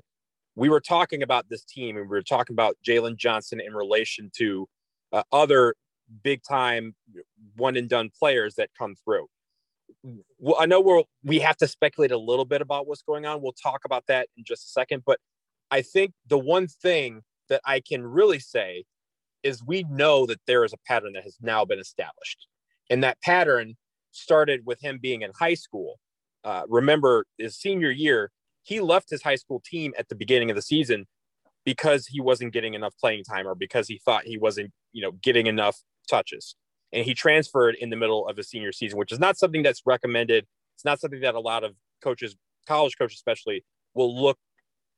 we 0.56 0.70
were 0.70 0.80
talking 0.80 1.24
about 1.24 1.50
this 1.50 1.64
team 1.64 1.98
and 1.98 2.10
we 2.10 2.16
were 2.16 2.22
talking 2.22 2.54
about 2.54 2.78
Jalen 2.86 3.18
Johnson 3.18 3.60
in 3.60 3.74
relation 3.74 4.32
to 4.38 4.68
uh, 5.12 5.24
other 5.32 5.76
big 6.24 6.42
time 6.44 6.96
one 7.56 7.76
and 7.76 7.90
done 7.90 8.10
players 8.18 8.56
that 8.56 8.70
come 8.78 8.96
through. 9.04 9.28
Well, 10.38 10.58
I 10.60 10.66
know 10.66 10.82
we'll, 10.82 11.06
we 11.24 11.40
have 11.40 11.58
to 11.58 11.68
speculate 11.68 12.12
a 12.12 12.18
little 12.18 12.46
bit 12.46 12.62
about 12.62 12.88
what's 12.88 13.02
going 13.02 13.26
on. 13.26 13.42
We'll 13.42 13.54
talk 13.54 13.82
about 13.86 14.06
that 14.08 14.28
in 14.38 14.44
just 14.46 14.66
a 14.66 14.70
second. 14.70 15.04
But 15.06 15.20
I 15.72 15.82
think 15.82 16.14
the 16.28 16.38
one 16.38 16.68
thing 16.68 17.22
that 17.50 17.62
I 17.66 17.80
can 17.80 18.04
really 18.04 18.40
say 18.40 18.84
is 19.44 19.64
we 19.64 19.84
know 19.90 20.26
that 20.26 20.42
there 20.48 20.64
is 20.64 20.74
a 20.74 20.78
pattern 20.88 21.14
that 21.14 21.24
has 21.24 21.38
now 21.42 21.66
been 21.66 21.80
established. 21.80 22.48
And 22.90 23.04
that 23.04 23.22
pattern 23.22 23.76
started 24.12 24.66
with 24.66 24.82
him 24.82 25.00
being 25.02 25.22
in 25.22 25.32
high 25.38 25.54
school. 25.54 26.00
Uh, 26.44 26.64
remember, 26.68 27.26
his 27.38 27.58
senior 27.58 27.92
year, 27.92 28.32
he 28.64 28.80
left 28.80 29.10
his 29.10 29.22
high 29.22 29.36
school 29.36 29.62
team 29.64 29.94
at 29.98 30.10
the 30.10 30.16
beginning 30.16 30.50
of 30.50 30.56
the 30.56 30.62
season 30.62 31.06
because 31.66 32.08
he 32.08 32.20
wasn't 32.20 32.54
getting 32.54 32.74
enough 32.74 32.94
playing 33.00 33.24
time 33.24 33.48
or 33.48 33.56
because 33.56 33.88
he 33.88 34.02
thought 34.04 34.24
he 34.26 34.38
wasn't, 34.38 34.72
you 34.92 35.02
know, 35.02 35.12
getting 35.22 35.48
enough 35.48 35.78
touches. 36.10 36.56
And 36.92 37.06
he 37.06 37.14
transferred 37.14 37.76
in 37.76 37.90
the 37.90 37.96
middle 37.96 38.28
of 38.28 38.38
his 38.38 38.50
senior 38.50 38.72
season, 38.72 38.98
which 38.98 39.12
is 39.12 39.20
not 39.20 39.38
something 39.38 39.64
that's 39.64 39.82
recommended. 39.86 40.46
It's 40.76 40.86
not 40.86 41.00
something 41.00 41.22
that 41.22 41.36
a 41.36 41.40
lot 41.40 41.64
of 41.64 41.76
coaches, 42.04 42.36
college 42.68 42.98
coaches 42.98 43.18
especially, 43.18 43.64
will 43.94 44.22
look 44.22 44.38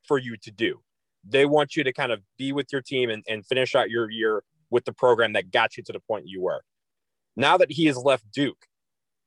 for 0.07 0.17
you 0.17 0.37
to 0.37 0.51
do. 0.51 0.81
They 1.27 1.45
want 1.45 1.75
you 1.75 1.83
to 1.83 1.93
kind 1.93 2.11
of 2.11 2.21
be 2.37 2.51
with 2.51 2.67
your 2.71 2.81
team 2.81 3.09
and, 3.09 3.23
and 3.27 3.45
finish 3.45 3.75
out 3.75 3.89
your 3.89 4.09
year 4.09 4.43
with 4.69 4.85
the 4.85 4.93
program 4.93 5.33
that 5.33 5.51
got 5.51 5.77
you 5.77 5.83
to 5.83 5.93
the 5.93 5.99
point 5.99 6.27
you 6.27 6.41
were. 6.41 6.61
Now 7.35 7.57
that 7.57 7.71
he 7.71 7.85
has 7.85 7.97
left 7.97 8.31
Duke, 8.31 8.65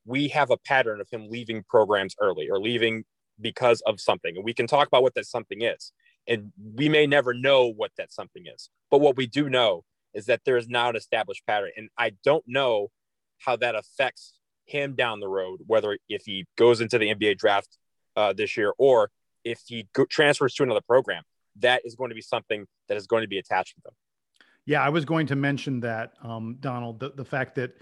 we 0.04 0.28
have 0.28 0.50
a 0.50 0.56
pattern 0.56 1.00
of 1.00 1.08
him 1.10 1.28
leaving 1.28 1.64
programs 1.68 2.14
early 2.20 2.48
or 2.48 2.58
leaving 2.58 3.04
because 3.40 3.80
of 3.82 4.00
something. 4.00 4.36
And 4.36 4.44
we 4.44 4.54
can 4.54 4.66
talk 4.66 4.86
about 4.88 5.02
what 5.02 5.14
that 5.14 5.26
something 5.26 5.62
is. 5.62 5.92
And 6.26 6.52
we 6.74 6.88
may 6.88 7.06
never 7.06 7.32
know 7.32 7.66
what 7.66 7.92
that 7.96 8.12
something 8.12 8.44
is. 8.46 8.70
But 8.90 9.00
what 9.00 9.16
we 9.16 9.26
do 9.26 9.48
know 9.48 9.84
is 10.14 10.26
that 10.26 10.42
there 10.44 10.56
is 10.56 10.68
now 10.68 10.90
an 10.90 10.96
established 10.96 11.46
pattern. 11.46 11.70
And 11.76 11.88
I 11.96 12.12
don't 12.24 12.44
know 12.46 12.88
how 13.38 13.56
that 13.56 13.74
affects 13.74 14.34
him 14.64 14.94
down 14.94 15.20
the 15.20 15.28
road, 15.28 15.60
whether 15.66 15.98
if 16.08 16.22
he 16.24 16.46
goes 16.56 16.80
into 16.80 16.98
the 16.98 17.14
NBA 17.14 17.38
draft 17.38 17.78
uh, 18.16 18.32
this 18.32 18.56
year 18.56 18.74
or 18.78 19.10
if 19.44 19.62
he 19.66 19.88
go- 19.94 20.06
transfers 20.06 20.54
to 20.54 20.62
another 20.62 20.80
program. 20.80 21.22
That 21.60 21.82
is 21.84 21.94
going 21.94 22.10
to 22.10 22.14
be 22.14 22.20
something 22.20 22.66
that 22.88 22.96
is 22.96 23.06
going 23.06 23.22
to 23.22 23.28
be 23.28 23.38
attached 23.38 23.74
to 23.76 23.80
them. 23.84 23.94
Yeah, 24.66 24.82
I 24.82 24.90
was 24.90 25.04
going 25.04 25.26
to 25.28 25.36
mention 25.36 25.80
that, 25.80 26.12
um, 26.22 26.56
Donald, 26.60 27.00
the, 27.00 27.10
the 27.10 27.24
fact 27.24 27.54
that 27.54 27.72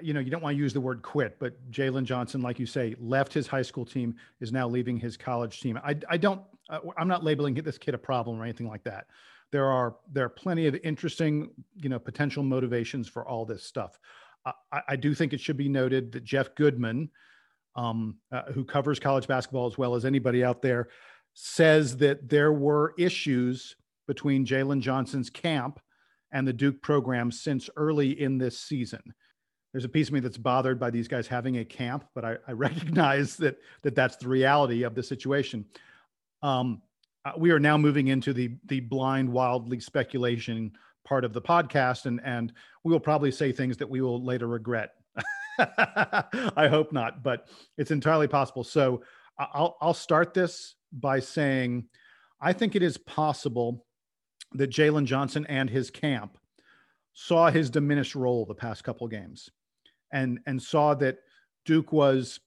you 0.00 0.14
know, 0.14 0.20
you 0.20 0.30
don't 0.30 0.42
want 0.42 0.54
to 0.54 0.58
use 0.58 0.72
the 0.72 0.80
word 0.80 1.02
quit, 1.02 1.38
but 1.38 1.70
Jalen 1.70 2.04
Johnson, 2.04 2.40
like 2.40 2.58
you 2.58 2.66
say, 2.66 2.94
left 2.98 3.32
his 3.32 3.46
high 3.46 3.62
school 3.62 3.84
team, 3.84 4.14
is 4.40 4.52
now 4.52 4.68
leaving 4.68 4.98
his 4.98 5.16
college 5.16 5.60
team. 5.60 5.78
I, 5.84 5.96
I 6.08 6.16
don't, 6.16 6.42
I'm 6.96 7.08
not 7.08 7.24
labeling 7.24 7.54
this 7.54 7.78
kid 7.78 7.94
a 7.94 7.98
problem 7.98 8.40
or 8.40 8.44
anything 8.44 8.68
like 8.68 8.84
that. 8.84 9.06
There 9.50 9.66
are 9.66 9.96
there 10.10 10.24
are 10.24 10.30
plenty 10.30 10.66
of 10.66 10.74
interesting, 10.82 11.50
you 11.76 11.88
know, 11.88 11.98
potential 11.98 12.42
motivations 12.42 13.06
for 13.08 13.26
all 13.26 13.44
this 13.44 13.64
stuff. 13.64 13.98
I, 14.46 14.80
I, 14.88 14.96
do 14.96 15.14
think 15.14 15.32
it 15.32 15.40
should 15.40 15.56
be 15.56 15.68
noted 15.68 16.12
that 16.12 16.24
Jeff 16.24 16.54
Goodman, 16.54 17.10
um, 17.76 18.16
uh, 18.32 18.50
who 18.52 18.64
covers 18.64 18.98
college 18.98 19.28
basketball 19.28 19.66
as 19.66 19.76
well 19.76 19.94
as 19.94 20.04
anybody 20.04 20.42
out 20.42 20.62
there, 20.62 20.88
says 21.34 21.98
that 21.98 22.28
there 22.28 22.52
were 22.52 22.94
issues 22.98 23.76
between 24.08 24.46
Jalen 24.46 24.80
Johnson's 24.80 25.30
camp 25.30 25.80
and 26.32 26.48
the 26.48 26.52
Duke 26.52 26.80
program 26.82 27.30
since 27.30 27.68
early 27.76 28.20
in 28.20 28.38
this 28.38 28.58
season. 28.58 29.02
There's 29.72 29.84
a 29.84 29.88
piece 29.88 30.08
of 30.08 30.14
me 30.14 30.20
that's 30.20 30.36
bothered 30.36 30.78
by 30.78 30.90
these 30.90 31.08
guys 31.08 31.26
having 31.26 31.58
a 31.58 31.64
camp, 31.64 32.04
but 32.14 32.24
I, 32.24 32.36
I 32.46 32.52
recognize 32.52 33.36
that 33.36 33.58
that 33.82 33.94
that's 33.94 34.16
the 34.16 34.28
reality 34.28 34.82
of 34.82 34.94
the 34.94 35.02
situation. 35.02 35.64
Um, 36.42 36.82
uh, 37.24 37.32
we 37.36 37.50
are 37.52 37.60
now 37.60 37.78
moving 37.78 38.08
into 38.08 38.32
the 38.32 38.56
the 38.66 38.80
blind, 38.80 39.28
wildly 39.28 39.80
speculation 39.80 40.72
part 41.04 41.24
of 41.24 41.32
the 41.32 41.42
podcast, 41.42 42.06
and 42.06 42.20
and 42.24 42.52
we 42.84 42.92
will 42.92 43.00
probably 43.00 43.30
say 43.30 43.52
things 43.52 43.76
that 43.78 43.88
we 43.88 44.00
will 44.00 44.22
later 44.22 44.46
regret. 44.46 44.90
I 45.58 46.68
hope 46.68 46.92
not, 46.92 47.22
but 47.22 47.48
it's 47.78 47.90
entirely 47.90 48.28
possible. 48.28 48.64
So 48.64 49.02
I'll 49.38 49.76
I'll 49.80 49.94
start 49.94 50.34
this 50.34 50.74
by 50.92 51.20
saying 51.20 51.84
I 52.40 52.52
think 52.52 52.74
it 52.74 52.82
is 52.82 52.98
possible 52.98 53.86
that 54.52 54.70
Jalen 54.70 55.06
Johnson 55.06 55.46
and 55.48 55.70
his 55.70 55.90
camp 55.90 56.36
saw 57.14 57.50
his 57.50 57.70
diminished 57.70 58.14
role 58.14 58.44
the 58.44 58.54
past 58.54 58.84
couple 58.84 59.06
games 59.08 59.50
and 60.12 60.40
and 60.46 60.62
saw 60.62 60.94
that 60.94 61.18
Duke 61.64 61.92
was 61.92 62.40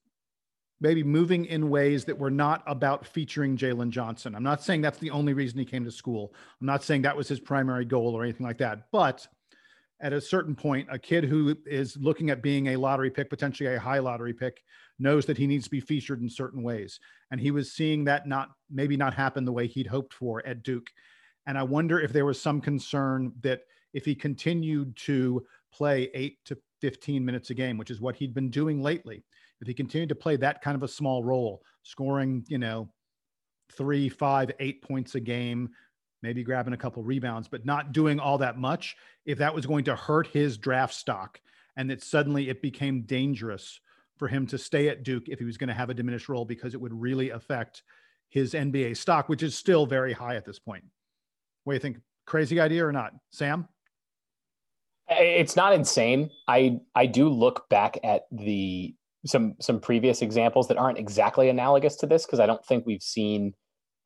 maybe 0.81 1.03
moving 1.03 1.45
in 1.45 1.69
ways 1.69 2.05
that 2.05 2.17
were 2.17 2.31
not 2.31 2.63
about 2.67 3.05
featuring 3.05 3.57
Jalen 3.57 3.89
Johnson. 3.89 4.36
I'm 4.36 4.43
not 4.43 4.62
saying 4.62 4.81
that's 4.81 5.00
the 5.00 5.12
only 5.12 5.34
reason 5.34 5.57
he 5.57 5.65
came 5.65 5.86
to 5.86 5.91
school. 5.91 6.34
I'm 6.60 6.67
not 6.67 6.84
saying 6.84 7.03
that 7.03 7.15
was 7.15 7.27
his 7.27 7.39
primary 7.39 7.86
goal 7.86 8.13
or 8.13 8.24
anything 8.24 8.45
like 8.45 8.57
that. 8.57 8.88
But 8.91 9.25
at 10.01 10.13
a 10.13 10.19
certain 10.19 10.53
point, 10.53 10.89
a 10.91 11.00
kid 11.00 11.24
who 11.24 11.55
is 11.65 11.95
looking 11.98 12.29
at 12.29 12.43
being 12.43 12.67
a 12.67 12.75
lottery 12.75 13.10
pick, 13.10 13.29
potentially 13.29 13.74
a 13.74 13.79
high 13.79 14.00
lottery 14.00 14.34
pick, 14.34 14.62
knows 15.00 15.25
that 15.25 15.38
he 15.38 15.48
needs 15.48 15.65
to 15.65 15.72
be 15.72 15.79
featured 15.79 16.22
in 16.22 16.29
certain 16.29 16.62
ways. 16.62 17.00
And 17.31 17.39
he 17.39 17.51
was 17.51 17.74
seeing 17.74 18.03
that 18.05 18.27
not 18.27 18.50
maybe 18.69 18.98
not 18.98 19.13
happen 19.13 19.45
the 19.45 19.53
way 19.53 19.67
he'd 19.67 19.88
hoped 19.88 20.13
for 20.13 20.45
at 20.45 20.63
Duke. 20.63 20.88
And 21.48 21.57
I 21.57 21.63
wonder 21.63 22.00
if 22.00 22.12
there 22.12 22.25
was 22.25 22.41
some 22.41 22.60
concern 22.60 23.31
that 23.41 23.62
if 23.93 24.03
he 24.03 24.15
continued 24.15 24.98
to 24.98 25.45
play 25.72 26.10
eight 26.13 26.38
to 26.45 26.57
15 26.86 27.25
minutes 27.25 27.50
a 27.50 27.56
game, 27.56 27.80
which 27.80 27.89
is 27.89 28.00
what 28.00 28.15
he'd 28.15 28.36
been 28.36 28.51
doing 28.51 28.80
lately, 28.80 29.24
if 29.60 29.68
he 29.68 29.74
continued 29.74 30.10
to 30.10 30.13
play 30.13 30.36
that 30.36 30.62
kind 30.62 30.75
of 30.75 30.84
a 30.84 30.88
small 30.88 31.24
role, 31.24 31.63
scoring, 31.82 32.46
you 32.48 32.60
know, 32.60 32.88
three, 33.75 34.08
five, 34.08 34.51
eight 34.60 34.84
points 34.84 35.15
a 35.15 35.20
game, 35.20 35.68
maybe 36.22 36.44
grabbing 36.44 36.75
a 36.75 36.77
couple 36.77 37.01
rebounds, 37.01 37.48
but 37.48 37.65
not 37.65 37.92
doing 37.92 38.20
all 38.20 38.38
that 38.38 38.60
much, 38.60 38.98
if 39.25 39.39
that 39.39 39.56
was 39.56 39.65
going 39.65 39.84
to 39.86 39.96
hurt 39.96 40.27
his 40.27 40.60
draft 40.60 40.94
stock 40.94 41.42
and 41.75 41.89
that 41.89 42.04
suddenly 42.04 42.50
it 42.50 42.62
became 42.62 43.01
dangerous 43.01 43.80
for 44.20 44.27
him 44.27 44.46
to 44.46 44.60
stay 44.60 44.88
at 44.88 45.01
Duke 45.01 45.27
if 45.27 45.39
he 45.39 45.46
was 45.46 45.58
going 45.58 45.70
to 45.70 45.74
have 45.74 45.89
a 45.89 45.96
diminished 45.96 46.30
role 46.30 46.46
because 46.46 46.75
it 46.75 46.82
would 46.82 46.94
really 46.94 47.32
affect 47.32 47.82
his 48.30 48.54
NBA 48.54 48.96
stock, 48.96 49.27
which 49.27 49.42
is 49.42 49.58
still 49.58 49.88
very 49.88 50.13
high 50.13 50.36
at 50.36 50.46
this 50.46 50.60
point. 50.60 50.84
What 51.63 51.74
do 51.74 51.77
you 51.77 51.82
think? 51.82 51.98
Crazy 52.27 52.60
idea 52.60 52.86
or 52.86 52.92
not? 52.92 53.13
Sam? 53.32 53.68
It's 55.07 55.55
not 55.55 55.74
insane. 55.74 56.31
I 56.47 56.79
I 56.95 57.05
do 57.05 57.29
look 57.29 57.69
back 57.69 57.97
at 58.03 58.24
the 58.31 58.95
some 59.25 59.55
some 59.59 59.79
previous 59.79 60.21
examples 60.21 60.67
that 60.67 60.77
aren't 60.77 60.97
exactly 60.97 61.50
analogous 61.50 61.95
to 61.97 62.07
this 62.07 62.25
because 62.25 62.39
I 62.39 62.45
don't 62.45 62.65
think 62.65 62.85
we've 62.85 63.03
seen 63.03 63.53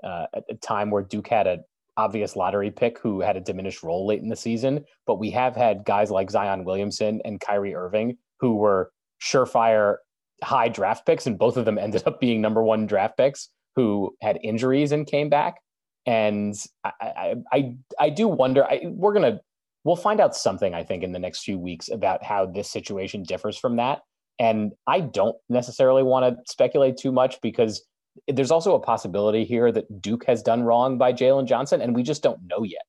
uh, 0.03 0.25
a 0.49 0.55
time 0.55 0.91
where 0.91 1.03
Duke 1.03 1.27
had 1.27 1.47
an 1.47 1.63
obvious 1.97 2.35
lottery 2.35 2.71
pick 2.71 2.97
who 2.99 3.21
had 3.21 3.35
a 3.35 3.41
diminished 3.41 3.83
role 3.83 4.07
late 4.07 4.21
in 4.21 4.29
the 4.29 4.35
season, 4.35 4.85
but 5.05 5.19
we 5.19 5.29
have 5.31 5.55
had 5.55 5.83
guys 5.83 6.09
like 6.09 6.31
Zion 6.31 6.63
Williamson 6.63 7.21
and 7.25 7.41
Kyrie 7.41 7.75
Irving 7.75 8.17
who 8.39 8.55
were 8.55 8.91
surefire 9.21 9.97
high 10.41 10.69
draft 10.69 11.05
picks, 11.05 11.27
and 11.27 11.37
both 11.37 11.57
of 11.57 11.65
them 11.65 11.77
ended 11.79 12.03
up 12.05 12.19
being 12.19 12.41
number 12.41 12.63
one 12.63 12.87
draft 12.87 13.17
picks 13.17 13.49
who 13.75 14.15
had 14.21 14.39
injuries 14.43 14.91
and 14.91 15.07
came 15.07 15.29
back. 15.29 15.57
And 16.05 16.55
I 16.83 16.91
I 17.01 17.35
I, 17.51 17.75
I 17.99 18.09
do 18.09 18.27
wonder. 18.27 18.65
I, 18.65 18.81
we're 18.85 19.13
gonna 19.13 19.41
we'll 19.83 19.95
find 19.95 20.19
out 20.19 20.35
something 20.35 20.73
I 20.73 20.83
think 20.83 21.03
in 21.03 21.11
the 21.11 21.19
next 21.19 21.43
few 21.43 21.57
weeks 21.57 21.89
about 21.89 22.23
how 22.23 22.45
this 22.45 22.69
situation 22.69 23.23
differs 23.23 23.57
from 23.57 23.77
that 23.77 24.01
and 24.39 24.71
I 24.87 25.01
don't 25.01 25.35
necessarily 25.49 26.01
want 26.01 26.25
to 26.25 26.51
speculate 26.51 26.97
too 26.97 27.11
much 27.11 27.39
because 27.41 27.85
there's 28.27 28.51
also 28.51 28.75
a 28.75 28.79
possibility 28.79 29.43
here 29.43 29.71
that 29.71 30.01
Duke 30.01 30.25
has 30.25 30.41
done 30.41 30.63
wrong 30.63 30.97
by 30.97 31.13
Jalen 31.13 31.45
Johnson, 31.45 31.81
and 31.81 31.95
we 31.95 32.03
just 32.03 32.23
don't 32.23 32.39
know 32.47 32.63
yet. 32.63 32.81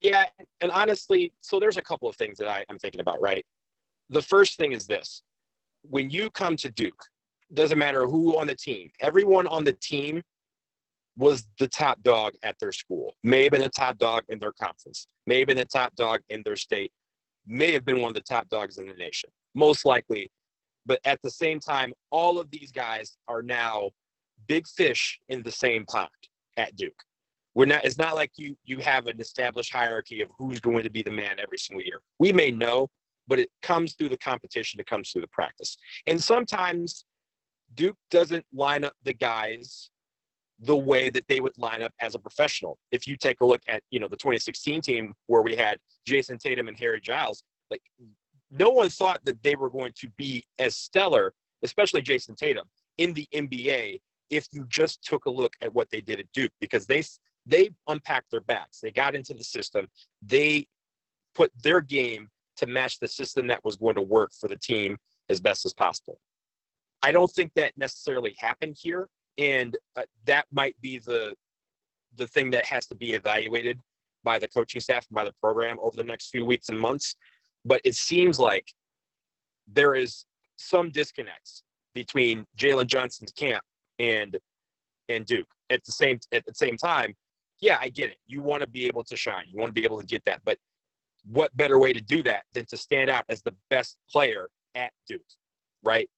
Yeah, 0.00 0.26
and 0.60 0.70
honestly, 0.70 1.32
so 1.40 1.58
there's 1.58 1.76
a 1.76 1.82
couple 1.82 2.08
of 2.08 2.16
things 2.16 2.38
that 2.38 2.48
I, 2.48 2.64
I'm 2.68 2.78
thinking 2.78 3.00
about, 3.00 3.20
right? 3.20 3.44
The 4.10 4.22
first 4.22 4.56
thing 4.56 4.72
is 4.72 4.86
this 4.86 5.22
when 5.82 6.10
you 6.10 6.30
come 6.30 6.56
to 6.56 6.70
Duke, 6.70 7.02
doesn't 7.54 7.78
matter 7.78 8.06
who 8.06 8.38
on 8.38 8.46
the 8.46 8.54
team, 8.54 8.90
everyone 9.00 9.46
on 9.48 9.64
the 9.64 9.72
team 9.72 10.22
was 11.16 11.46
the 11.58 11.68
top 11.68 12.02
dog 12.02 12.34
at 12.42 12.56
their 12.60 12.72
school, 12.72 13.14
may 13.22 13.44
have 13.44 13.52
been 13.52 13.62
the 13.62 13.68
top 13.68 13.98
dog 13.98 14.22
in 14.28 14.38
their 14.38 14.52
conference, 14.52 15.06
may 15.26 15.38
have 15.38 15.48
been 15.48 15.56
the 15.56 15.64
top 15.64 15.94
dog 15.96 16.20
in 16.28 16.42
their 16.44 16.56
state, 16.56 16.92
may 17.46 17.72
have 17.72 17.84
been 17.84 18.00
one 18.00 18.10
of 18.10 18.14
the 18.14 18.20
top 18.20 18.48
dogs 18.48 18.78
in 18.78 18.86
the 18.86 18.94
nation 18.94 19.30
most 19.56 19.84
likely. 19.84 20.30
But 20.84 21.00
at 21.04 21.20
the 21.22 21.30
same 21.30 21.58
time, 21.58 21.92
all 22.10 22.38
of 22.38 22.48
these 22.52 22.70
guys 22.70 23.16
are 23.26 23.42
now 23.42 23.90
big 24.46 24.68
fish 24.68 25.18
in 25.28 25.42
the 25.42 25.50
same 25.50 25.84
pond 25.86 26.08
at 26.56 26.76
Duke. 26.76 27.02
We're 27.54 27.66
not. 27.66 27.84
It's 27.84 27.98
not 27.98 28.14
like 28.14 28.30
you 28.36 28.56
you 28.64 28.78
have 28.78 29.06
an 29.06 29.18
established 29.20 29.72
hierarchy 29.72 30.20
of 30.20 30.28
who's 30.38 30.60
going 30.60 30.84
to 30.84 30.90
be 30.90 31.02
the 31.02 31.10
man 31.10 31.40
every 31.40 31.58
single 31.58 31.84
year. 31.84 32.00
We 32.20 32.30
may 32.32 32.50
know, 32.50 32.88
but 33.26 33.40
it 33.40 33.48
comes 33.62 33.94
through 33.94 34.10
the 34.10 34.18
competition. 34.18 34.78
It 34.78 34.86
comes 34.86 35.10
through 35.10 35.22
the 35.22 35.28
practice, 35.28 35.76
and 36.06 36.22
sometimes 36.22 37.06
Duke 37.74 37.96
doesn't 38.10 38.44
line 38.52 38.84
up 38.84 38.92
the 39.02 39.14
guys 39.14 39.90
the 40.60 40.76
way 40.76 41.10
that 41.10 41.26
they 41.28 41.40
would 41.40 41.56
line 41.58 41.82
up 41.82 41.92
as 42.00 42.14
a 42.14 42.18
professional. 42.18 42.78
If 42.90 43.06
you 43.06 43.16
take 43.16 43.40
a 43.40 43.46
look 43.46 43.62
at, 43.68 43.82
you 43.90 44.00
know, 44.00 44.08
the 44.08 44.16
2016 44.16 44.80
team 44.80 45.14
where 45.26 45.42
we 45.42 45.54
had 45.54 45.78
Jayson 46.06 46.38
Tatum 46.38 46.68
and 46.68 46.78
Harry 46.78 47.00
Giles, 47.00 47.42
like 47.70 47.82
no 48.50 48.70
one 48.70 48.88
thought 48.88 49.20
that 49.24 49.42
they 49.42 49.54
were 49.54 49.70
going 49.70 49.92
to 49.96 50.08
be 50.16 50.44
as 50.58 50.76
stellar, 50.76 51.34
especially 51.62 52.00
Jayson 52.00 52.36
Tatum, 52.36 52.64
in 52.98 53.12
the 53.12 53.28
NBA 53.34 54.00
if 54.30 54.46
you 54.52 54.64
just 54.68 55.04
took 55.04 55.26
a 55.26 55.30
look 55.30 55.52
at 55.60 55.72
what 55.72 55.90
they 55.90 56.00
did 56.00 56.20
at 56.20 56.26
Duke 56.32 56.52
because 56.60 56.86
they 56.86 57.02
they 57.46 57.70
unpacked 57.86 58.30
their 58.30 58.40
backs. 58.40 58.80
They 58.80 58.90
got 58.90 59.14
into 59.14 59.32
the 59.34 59.44
system. 59.44 59.86
They 60.20 60.66
put 61.34 61.52
their 61.62 61.80
game 61.80 62.28
to 62.56 62.66
match 62.66 62.98
the 62.98 63.06
system 63.06 63.46
that 63.46 63.64
was 63.64 63.76
going 63.76 63.94
to 63.94 64.02
work 64.02 64.32
for 64.40 64.48
the 64.48 64.56
team 64.56 64.96
as 65.28 65.40
best 65.40 65.64
as 65.64 65.72
possible. 65.72 66.18
I 67.02 67.12
don't 67.12 67.30
think 67.30 67.52
that 67.54 67.76
necessarily 67.76 68.34
happened 68.38 68.76
here, 68.80 69.08
and 69.38 69.76
uh, 69.96 70.02
that 70.24 70.46
might 70.52 70.80
be 70.80 70.98
the 70.98 71.34
the 72.16 72.26
thing 72.26 72.50
that 72.50 72.64
has 72.64 72.86
to 72.86 72.94
be 72.94 73.12
evaluated 73.12 73.78
by 74.24 74.38
the 74.38 74.48
coaching 74.48 74.80
staff 74.80 75.06
and 75.08 75.14
by 75.14 75.24
the 75.24 75.34
program 75.40 75.76
over 75.80 75.96
the 75.96 76.04
next 76.04 76.30
few 76.30 76.44
weeks 76.44 76.68
and 76.68 76.78
months 76.78 77.16
but 77.64 77.80
it 77.84 77.94
seems 77.94 78.38
like 78.38 78.72
there 79.66 79.94
is 79.94 80.24
some 80.56 80.90
disconnects 80.90 81.62
between 81.94 82.46
Jalen 82.56 82.86
Johnson's 82.86 83.32
camp 83.32 83.62
and 83.98 84.38
and 85.08 85.26
Duke. 85.26 85.48
At 85.70 85.84
the 85.84 85.92
same 85.92 86.20
at 86.32 86.44
the 86.46 86.54
same 86.54 86.76
time, 86.76 87.14
yeah, 87.60 87.78
I 87.80 87.88
get 87.88 88.10
it. 88.10 88.18
You 88.26 88.40
want 88.40 88.62
to 88.62 88.68
be 88.68 88.86
able 88.86 89.02
to 89.04 89.16
shine. 89.16 89.44
You 89.48 89.58
want 89.58 89.70
to 89.70 89.80
be 89.80 89.84
able 89.84 90.00
to 90.00 90.06
get 90.06 90.24
that. 90.26 90.40
But 90.44 90.58
what 91.24 91.56
better 91.56 91.78
way 91.78 91.92
to 91.92 92.00
do 92.00 92.22
that 92.22 92.44
than 92.54 92.66
to 92.66 92.76
stand 92.76 93.10
out 93.10 93.24
as 93.28 93.42
the 93.42 93.54
best 93.68 93.96
player 94.10 94.48
at 94.76 94.92
Duke, 95.08 95.22
right? 95.82 96.08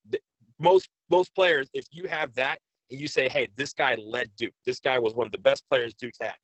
Most 0.59 0.89
most 1.09 1.35
players, 1.35 1.71
if 1.73 1.87
you 1.91 2.09
have 2.09 2.35
that 2.35 2.59
and 2.91 3.01
you 3.01 3.09
say, 3.09 3.29
"Hey, 3.29 3.49
this 3.57 3.73
guy 3.73 3.97
led 3.97 4.31
Duke. 4.37 4.55
This 4.65 4.81
guy 4.81 4.99
was 4.99 5.15
one 5.15 5.27
of 5.27 5.33
the 5.33 5.39
best 5.39 5.65
players 5.69 5.95
Duke's 5.95 6.19
had." 6.21 6.35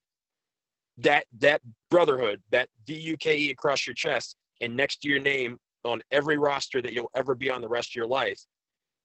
That 0.98 1.26
that 1.38 1.60
brotherhood, 1.90 2.42
that 2.50 2.68
D 2.84 2.94
U 2.94 3.16
K 3.16 3.36
E 3.36 3.50
across 3.50 3.86
your 3.86 3.94
chest, 3.94 4.36
and 4.60 4.76
next 4.76 5.02
to 5.02 5.08
your 5.08 5.20
name 5.20 5.58
on 5.84 6.02
every 6.10 6.38
roster 6.38 6.80
that 6.80 6.92
you'll 6.92 7.10
ever 7.14 7.34
be 7.34 7.50
on 7.50 7.60
the 7.60 7.68
rest 7.68 7.90
of 7.90 7.94
your 7.96 8.06
life, 8.06 8.40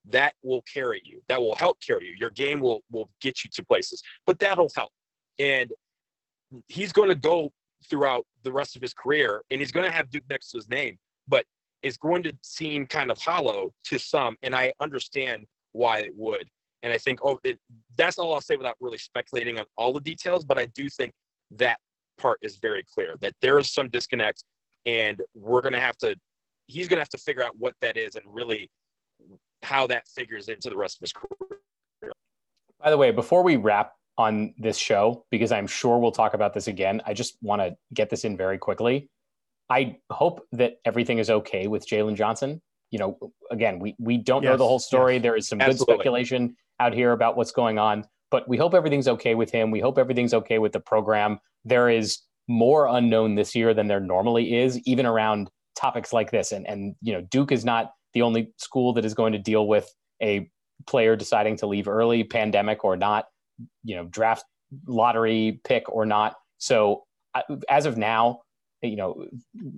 that 0.06 0.34
will 0.44 0.62
carry 0.62 1.02
you. 1.04 1.22
That 1.28 1.42
will 1.42 1.56
help 1.56 1.80
carry 1.86 2.08
you. 2.08 2.16
Your 2.18 2.30
game 2.30 2.60
will 2.60 2.84
will 2.92 3.10
get 3.22 3.44
you 3.44 3.50
to 3.54 3.66
places, 3.66 4.02
but 4.26 4.40
that'll 4.40 4.72
help. 4.76 4.92
And 5.40 5.72
he's 6.68 6.92
going 6.92 7.10
to 7.10 7.16
go 7.16 7.52
throughout 7.90 8.26
the 8.44 8.52
rest 8.52 8.76
of 8.76 8.82
his 8.82 8.94
career, 8.94 9.44
and 9.52 9.60
he's 9.60 9.72
going 9.72 9.86
to 9.86 9.92
have 9.92 10.10
Duke 10.10 10.24
next 10.30 10.52
to 10.52 10.58
his 10.58 10.70
name, 10.70 10.98
but 11.28 11.46
it's 11.82 11.98
going 11.98 12.24
to 12.24 12.34
seem 12.42 12.86
kind 12.86 13.10
of 13.10 13.18
hollow 13.18 13.74
to 13.86 13.98
some, 13.98 14.36
and 14.42 14.56
I 14.56 14.74
understand 14.80 15.46
why 15.72 16.00
it 16.00 16.12
would. 16.16 16.50
And 16.84 16.94
I 16.94 16.98
think, 16.98 17.20
oh, 17.24 17.40
it, 17.44 17.60
that's 17.98 18.18
all 18.18 18.34
I'll 18.34 18.42
say 18.42 18.56
without 18.56 18.76
really 18.80 18.98
speculating 18.98 19.60
on 19.60 19.66
all 19.78 19.92
the 19.94 20.00
details. 20.00 20.46
But 20.46 20.58
I 20.58 20.68
do 20.68 20.90
think 20.90 21.12
that 21.58 21.78
part 22.18 22.40
is 22.42 22.58
very 22.58 22.84
clear 22.94 23.16
that 23.22 23.34
there 23.42 23.58
is 23.58 23.72
some 23.72 23.90
disconnect 23.90 24.44
and 24.86 25.22
we're 25.34 25.62
going 25.62 25.74
to 25.74 25.80
have 25.80 25.98
to 25.98 26.16
he's 26.68 26.88
going 26.88 26.98
to 26.98 27.02
have 27.02 27.10
to 27.10 27.18
figure 27.18 27.44
out 27.44 27.54
what 27.58 27.74
that 27.82 27.98
is 27.98 28.16
and 28.16 28.24
really 28.28 28.70
how 29.64 29.88
that 29.88 30.08
figures 30.08 30.48
into 30.50 30.70
the 30.70 30.78
rest 30.78 30.98
of 30.98 31.02
his 31.02 31.14
career. 31.14 32.14
By 32.82 32.92
the 32.92 32.98
way, 32.98 33.12
before 33.12 33.44
we 33.44 33.56
wrap 33.56 33.94
on 34.18 34.54
this 34.58 34.78
show, 34.78 35.26
because 35.32 35.52
I'm 35.52 35.68
sure 35.68 35.98
we'll 35.98 36.12
talk 36.12 36.34
about 36.34 36.54
this 36.54 36.68
again, 36.68 37.02
I 37.06 37.14
just 37.14 37.38
want 37.42 37.62
to 37.62 37.76
get 37.94 38.10
this 38.10 38.24
in 38.24 38.38
very 38.38 38.58
quickly. 38.58 39.10
I 39.70 39.98
hope 40.12 40.46
that 40.54 40.76
everything 40.86 41.18
is 41.18 41.30
okay 41.30 41.68
with 41.68 41.88
Jalen 41.88 42.16
Johnson. 42.16 42.62
You 42.92 43.00
know, 43.00 43.32
again, 43.52 43.80
we 43.80 43.96
we 44.00 44.18
don't 44.18 44.44
yes, 44.44 44.52
know 44.52 44.58
the 44.58 44.68
whole 44.68 44.80
story. 44.80 45.16
Yes. 45.16 45.24
There 45.24 45.36
is 45.36 45.48
some 45.48 45.62
Absolutely. 45.62 45.86
good 45.86 45.94
speculation 45.94 46.56
out 46.80 46.94
here 46.94 47.12
about 47.12 47.38
what's 47.38 47.52
going 47.52 47.78
on, 47.78 48.06
but 48.32 48.48
we 48.48 48.58
hope 48.58 48.74
everything's 48.74 49.08
okay 49.08 49.36
with 49.36 49.52
him. 49.52 49.72
We 49.72 49.80
hope 49.80 49.98
everything's 49.98 50.34
okay 50.34 50.60
with 50.60 50.72
the 50.72 50.80
program. 50.80 51.40
There 51.66 51.90
is 51.90 52.20
more 52.48 52.88
unknown 52.88 53.36
this 53.36 53.56
year 53.56 53.74
than 53.74 53.88
there 53.88 54.00
normally 54.00 54.58
is, 54.58 54.80
even 54.80 55.06
around 55.06 55.50
topics 55.76 56.14
like 56.14 56.32
this. 56.32 56.52
And 56.52 56.68
and 56.68 56.96
you 57.02 57.14
know, 57.14 57.22
Duke 57.22 57.52
is 57.52 57.66
not 57.66 57.92
the 58.14 58.22
only 58.22 58.52
school 58.58 58.94
that 58.94 59.06
is 59.06 59.14
going 59.14 59.34
to 59.34 59.40
deal 59.40 59.68
with 59.68 59.94
a 60.22 60.50
player 60.88 61.16
deciding 61.16 61.58
to 61.58 61.68
leave 61.68 61.88
early, 61.88 62.24
pandemic 62.24 62.84
or 62.84 62.96
not, 62.96 63.26
you 63.84 63.96
know, 63.96 64.06
draft 64.06 64.46
lottery 64.88 65.60
pick 65.64 65.90
or 65.90 66.06
not. 66.06 66.36
So 66.58 67.04
uh, 67.36 67.42
as 67.70 67.86
of 67.86 67.98
now, 67.98 68.42
you 68.82 68.96
know, 68.96 69.26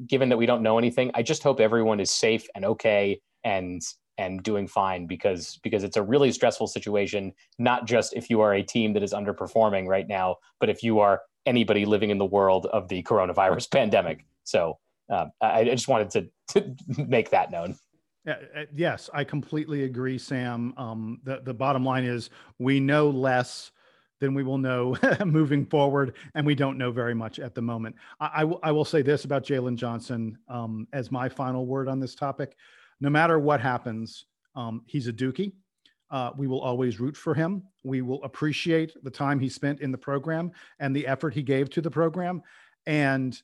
given 0.08 0.29
that 0.29 0.38
we 0.38 0.46
don't 0.46 0.62
know 0.62 0.77
anything, 0.77 1.12
I 1.15 1.24
just 1.24 1.43
hope 1.43 1.60
everyone 1.60 2.00
is 2.00 2.12
safe 2.12 2.48
and 2.55 2.65
okay 2.65 3.20
and 3.43 3.81
and 4.17 4.43
doing 4.43 4.67
fine 4.67 5.07
because 5.07 5.59
because 5.63 5.83
it's 5.83 5.97
a 5.97 6.03
really 6.03 6.31
stressful 6.31 6.67
situation. 6.67 7.33
Not 7.59 7.85
just 7.85 8.13
if 8.13 8.29
you 8.29 8.41
are 8.41 8.53
a 8.53 8.63
team 8.63 8.93
that 8.93 9.03
is 9.03 9.13
underperforming 9.13 9.87
right 9.87 10.07
now, 10.07 10.37
but 10.59 10.69
if 10.69 10.83
you 10.83 10.99
are 10.99 11.21
anybody 11.45 11.85
living 11.85 12.09
in 12.09 12.17
the 12.17 12.25
world 12.25 12.67
of 12.67 12.87
the 12.87 13.03
coronavirus 13.03 13.71
pandemic. 13.71 14.25
So 14.43 14.77
um, 15.09 15.31
I, 15.41 15.61
I, 15.61 15.63
just 15.65 15.87
wanted 15.87 16.09
to 16.11 16.29
to 16.59 17.03
make 17.07 17.29
that 17.31 17.51
known. 17.51 17.75
Uh, 18.27 18.35
yes, 18.75 19.09
I 19.13 19.23
completely 19.23 19.83
agree, 19.83 20.17
Sam. 20.17 20.73
Um, 20.77 21.19
the 21.23 21.41
the 21.43 21.53
bottom 21.53 21.83
line 21.83 22.03
is 22.03 22.29
we 22.59 22.79
know 22.79 23.09
less 23.09 23.71
then 24.21 24.33
we 24.33 24.43
will 24.43 24.59
know 24.59 24.95
moving 25.25 25.65
forward. 25.65 26.15
And 26.35 26.45
we 26.45 26.55
don't 26.55 26.77
know 26.77 26.91
very 26.91 27.13
much 27.13 27.39
at 27.39 27.53
the 27.53 27.61
moment. 27.61 27.97
I, 28.21 28.29
I, 28.33 28.39
w- 28.41 28.59
I 28.63 28.71
will 28.71 28.85
say 28.85 29.01
this 29.01 29.25
about 29.25 29.43
Jalen 29.43 29.75
Johnson 29.75 30.37
um, 30.47 30.87
as 30.93 31.11
my 31.11 31.27
final 31.27 31.65
word 31.65 31.89
on 31.89 31.99
this 31.99 32.15
topic. 32.15 32.55
No 33.01 33.10
matter 33.10 33.39
what 33.39 33.60
happens, 33.60 34.25
um, 34.55 34.84
he's 34.86 35.08
a 35.08 35.13
Dookie. 35.13 35.53
Uh, 36.12 36.31
we 36.38 36.46
will 36.46 36.62
always 36.62 37.00
root 37.00 37.17
for 37.17 37.34
him. 37.34 37.63
We 37.84 38.01
will 38.01 38.24
appreciate 38.24 38.93
the 39.03 39.10
time 39.10 39.39
he 39.39 39.50
spent 39.50 39.79
in 39.79 39.91
the 39.91 39.98
program 39.98 40.51
and 40.79 40.96
the 40.96 41.08
effort 41.08 41.34
he 41.34 41.41
gave 41.41 41.70
to 41.72 41.81
the 41.81 41.89
program. 41.89 42.43
And 42.86 43.39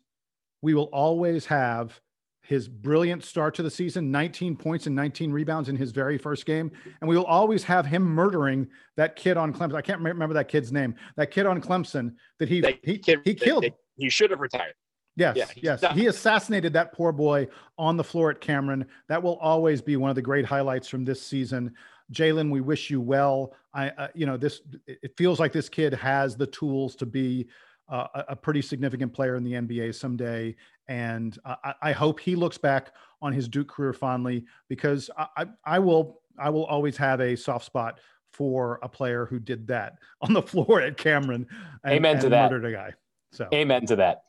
we 0.61 0.73
will 0.73 0.89
always 0.91 1.45
have 1.45 1.99
his 2.41 2.67
brilliant 2.67 3.23
start 3.23 3.55
to 3.55 3.63
the 3.63 3.69
season 3.69 4.11
19 4.11 4.55
points 4.55 4.85
and 4.85 4.95
19 4.95 5.31
rebounds 5.31 5.69
in 5.69 5.75
his 5.75 5.91
very 5.91 6.17
first 6.17 6.45
game. 6.45 6.71
And 7.01 7.09
we 7.09 7.17
will 7.17 7.25
always 7.25 7.63
have 7.63 7.85
him 7.85 8.03
murdering 8.03 8.67
that 8.95 9.15
kid 9.15 9.37
on 9.37 9.53
Clemson. 9.53 9.75
I 9.75 9.81
can't 9.81 10.01
remember 10.01 10.33
that 10.33 10.47
kid's 10.47 10.71
name. 10.71 10.95
That 11.15 11.31
kid 11.31 11.45
on 11.45 11.61
Clemson 11.61 12.13
that 12.39 12.47
he, 12.47 12.61
that 12.61 12.79
he, 12.83 12.97
kid, 12.97 13.19
he 13.23 13.33
killed. 13.33 13.63
They, 13.63 13.69
they, 13.69 13.75
he 13.97 14.09
should 14.09 14.31
have 14.31 14.39
retired. 14.39 14.73
Yes, 15.17 15.35
yeah, 15.35 15.47
yes. 15.55 15.81
Done. 15.81 15.97
He 15.97 16.05
assassinated 16.05 16.73
that 16.73 16.93
poor 16.93 17.11
boy 17.11 17.47
on 17.77 17.97
the 17.97 18.03
floor 18.03 18.29
at 18.29 18.39
Cameron. 18.39 18.85
That 19.09 19.21
will 19.21 19.37
always 19.37 19.81
be 19.81 19.97
one 19.97 20.11
of 20.11 20.15
the 20.15 20.21
great 20.21 20.45
highlights 20.45 20.87
from 20.87 21.03
this 21.03 21.21
season. 21.21 21.73
Jalen, 22.13 22.51
we 22.51 22.61
wish 22.61 22.91
you 22.91 23.01
well. 23.01 23.53
I, 23.73 23.89
uh, 23.89 24.07
you 24.13 24.27
know, 24.27 24.37
this 24.37 24.61
it 24.85 25.17
feels 25.17 25.39
like 25.39 25.51
this 25.51 25.69
kid 25.69 25.93
has 25.95 26.37
the 26.37 26.45
tools 26.45 26.95
to 26.97 27.07
be 27.07 27.47
uh, 27.89 28.07
a 28.29 28.35
pretty 28.35 28.61
significant 28.61 29.11
player 29.11 29.35
in 29.35 29.43
the 29.43 29.53
NBA 29.53 29.95
someday. 29.95 30.55
And 30.87 31.37
I, 31.45 31.73
I, 31.81 31.91
hope 31.93 32.19
he 32.19 32.35
looks 32.35 32.57
back 32.57 32.93
on 33.21 33.31
his 33.33 33.47
Duke 33.47 33.69
career 33.69 33.93
fondly 33.93 34.45
because 34.67 35.09
I, 35.17 35.27
I, 35.37 35.45
I 35.65 35.79
will 35.79 36.21
I 36.37 36.49
will 36.49 36.65
always 36.65 36.95
have 36.97 37.21
a 37.21 37.35
soft 37.35 37.65
spot 37.65 37.99
for 38.31 38.79
a 38.83 38.89
player 38.89 39.25
who 39.25 39.39
did 39.39 39.67
that 39.67 39.97
on 40.21 40.33
the 40.33 40.41
floor 40.41 40.81
at 40.81 40.97
Cameron. 40.97 41.47
And, 41.83 41.93
Amen 41.93 42.19
to 42.19 42.29
that. 42.29 42.51
Murdered 42.51 42.65
a 42.65 42.71
guy. 42.71 42.93
So 43.31 43.47
amen 43.53 43.85
to 43.87 43.95
that. 43.97 44.23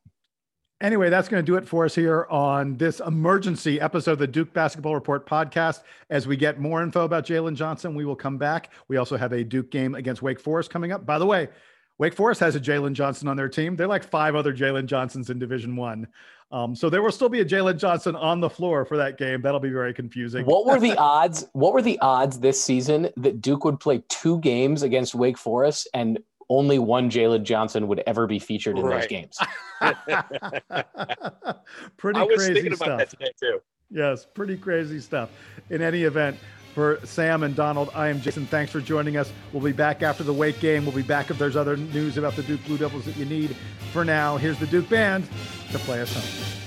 Anyway, 0.80 1.10
that's 1.10 1.28
going 1.28 1.44
to 1.44 1.46
do 1.46 1.56
it 1.56 1.66
for 1.66 1.84
us 1.84 1.94
here 1.94 2.24
on 2.30 2.76
this 2.76 3.00
emergency 3.00 3.80
episode 3.80 4.12
of 4.12 4.18
the 4.20 4.28
Duke 4.28 4.52
Basketball 4.52 4.94
Report 4.94 5.26
podcast. 5.26 5.82
As 6.08 6.28
we 6.28 6.36
get 6.36 6.60
more 6.60 6.84
info 6.84 7.02
about 7.02 7.26
Jalen 7.26 7.56
Johnson, 7.56 7.96
we 7.96 8.04
will 8.04 8.14
come 8.14 8.38
back. 8.38 8.70
We 8.86 8.96
also 8.96 9.16
have 9.16 9.32
a 9.32 9.42
Duke 9.42 9.72
game 9.72 9.96
against 9.96 10.22
Wake 10.22 10.38
Forest 10.38 10.70
coming 10.70 10.92
up. 10.92 11.04
By 11.04 11.18
the 11.18 11.26
way, 11.26 11.48
Wake 11.98 12.14
Forest 12.14 12.38
has 12.40 12.54
a 12.54 12.60
Jalen 12.60 12.92
Johnson 12.92 13.26
on 13.26 13.36
their 13.36 13.48
team. 13.48 13.74
They're 13.74 13.88
like 13.88 14.04
five 14.04 14.36
other 14.36 14.54
Jalen 14.54 14.86
Johnsons 14.86 15.30
in 15.30 15.40
Division 15.40 15.74
One. 15.74 16.06
Um, 16.52 16.76
so 16.76 16.88
there 16.88 17.02
will 17.02 17.10
still 17.10 17.28
be 17.28 17.40
a 17.40 17.44
Jalen 17.44 17.76
Johnson 17.76 18.14
on 18.14 18.38
the 18.38 18.48
floor 18.48 18.84
for 18.84 18.96
that 18.96 19.18
game. 19.18 19.42
That'll 19.42 19.58
be 19.58 19.70
very 19.70 19.92
confusing. 19.92 20.46
What 20.46 20.64
were 20.64 20.78
the 20.78 20.96
odds? 20.98 21.44
What 21.54 21.74
were 21.74 21.82
the 21.82 21.98
odds 21.98 22.38
this 22.38 22.62
season 22.62 23.10
that 23.16 23.40
Duke 23.42 23.64
would 23.64 23.80
play 23.80 24.04
two 24.08 24.38
games 24.40 24.84
against 24.84 25.16
Wake 25.16 25.36
Forest 25.38 25.88
and 25.92 26.20
only 26.50 26.78
one 26.78 27.10
Jalen 27.10 27.42
Johnson 27.42 27.88
would 27.88 28.02
ever 28.06 28.26
be 28.26 28.38
featured 28.38 28.78
in 28.78 28.84
right. 28.84 29.00
those 29.00 29.08
games? 29.08 29.38
pretty 31.96 32.26
crazy 32.36 32.74
stuff. 32.74 33.14
Yes, 33.90 34.26
pretty 34.26 34.56
crazy 34.56 35.00
stuff. 35.00 35.30
In 35.70 35.82
any 35.82 36.02
event, 36.02 36.38
for 36.74 37.00
Sam 37.04 37.42
and 37.42 37.56
Donald, 37.56 37.90
I 37.94 38.08
am 38.08 38.20
Jason. 38.20 38.46
Thanks 38.46 38.70
for 38.70 38.80
joining 38.80 39.16
us. 39.16 39.32
We'll 39.52 39.62
be 39.62 39.72
back 39.72 40.02
after 40.02 40.22
the 40.22 40.32
Wake 40.32 40.60
game. 40.60 40.84
We'll 40.84 40.94
be 40.94 41.02
back 41.02 41.30
if 41.30 41.38
there's 41.38 41.56
other 41.56 41.76
news 41.76 42.18
about 42.18 42.36
the 42.36 42.42
Duke 42.42 42.64
Blue 42.66 42.78
Devils 42.78 43.04
that 43.06 43.16
you 43.16 43.24
need. 43.24 43.56
For 43.92 44.04
now, 44.04 44.36
here's 44.36 44.58
the 44.58 44.66
Duke 44.66 44.88
Band 44.88 45.28
to 45.72 45.78
play 45.80 46.00
us 46.00 46.12
home. 46.12 46.57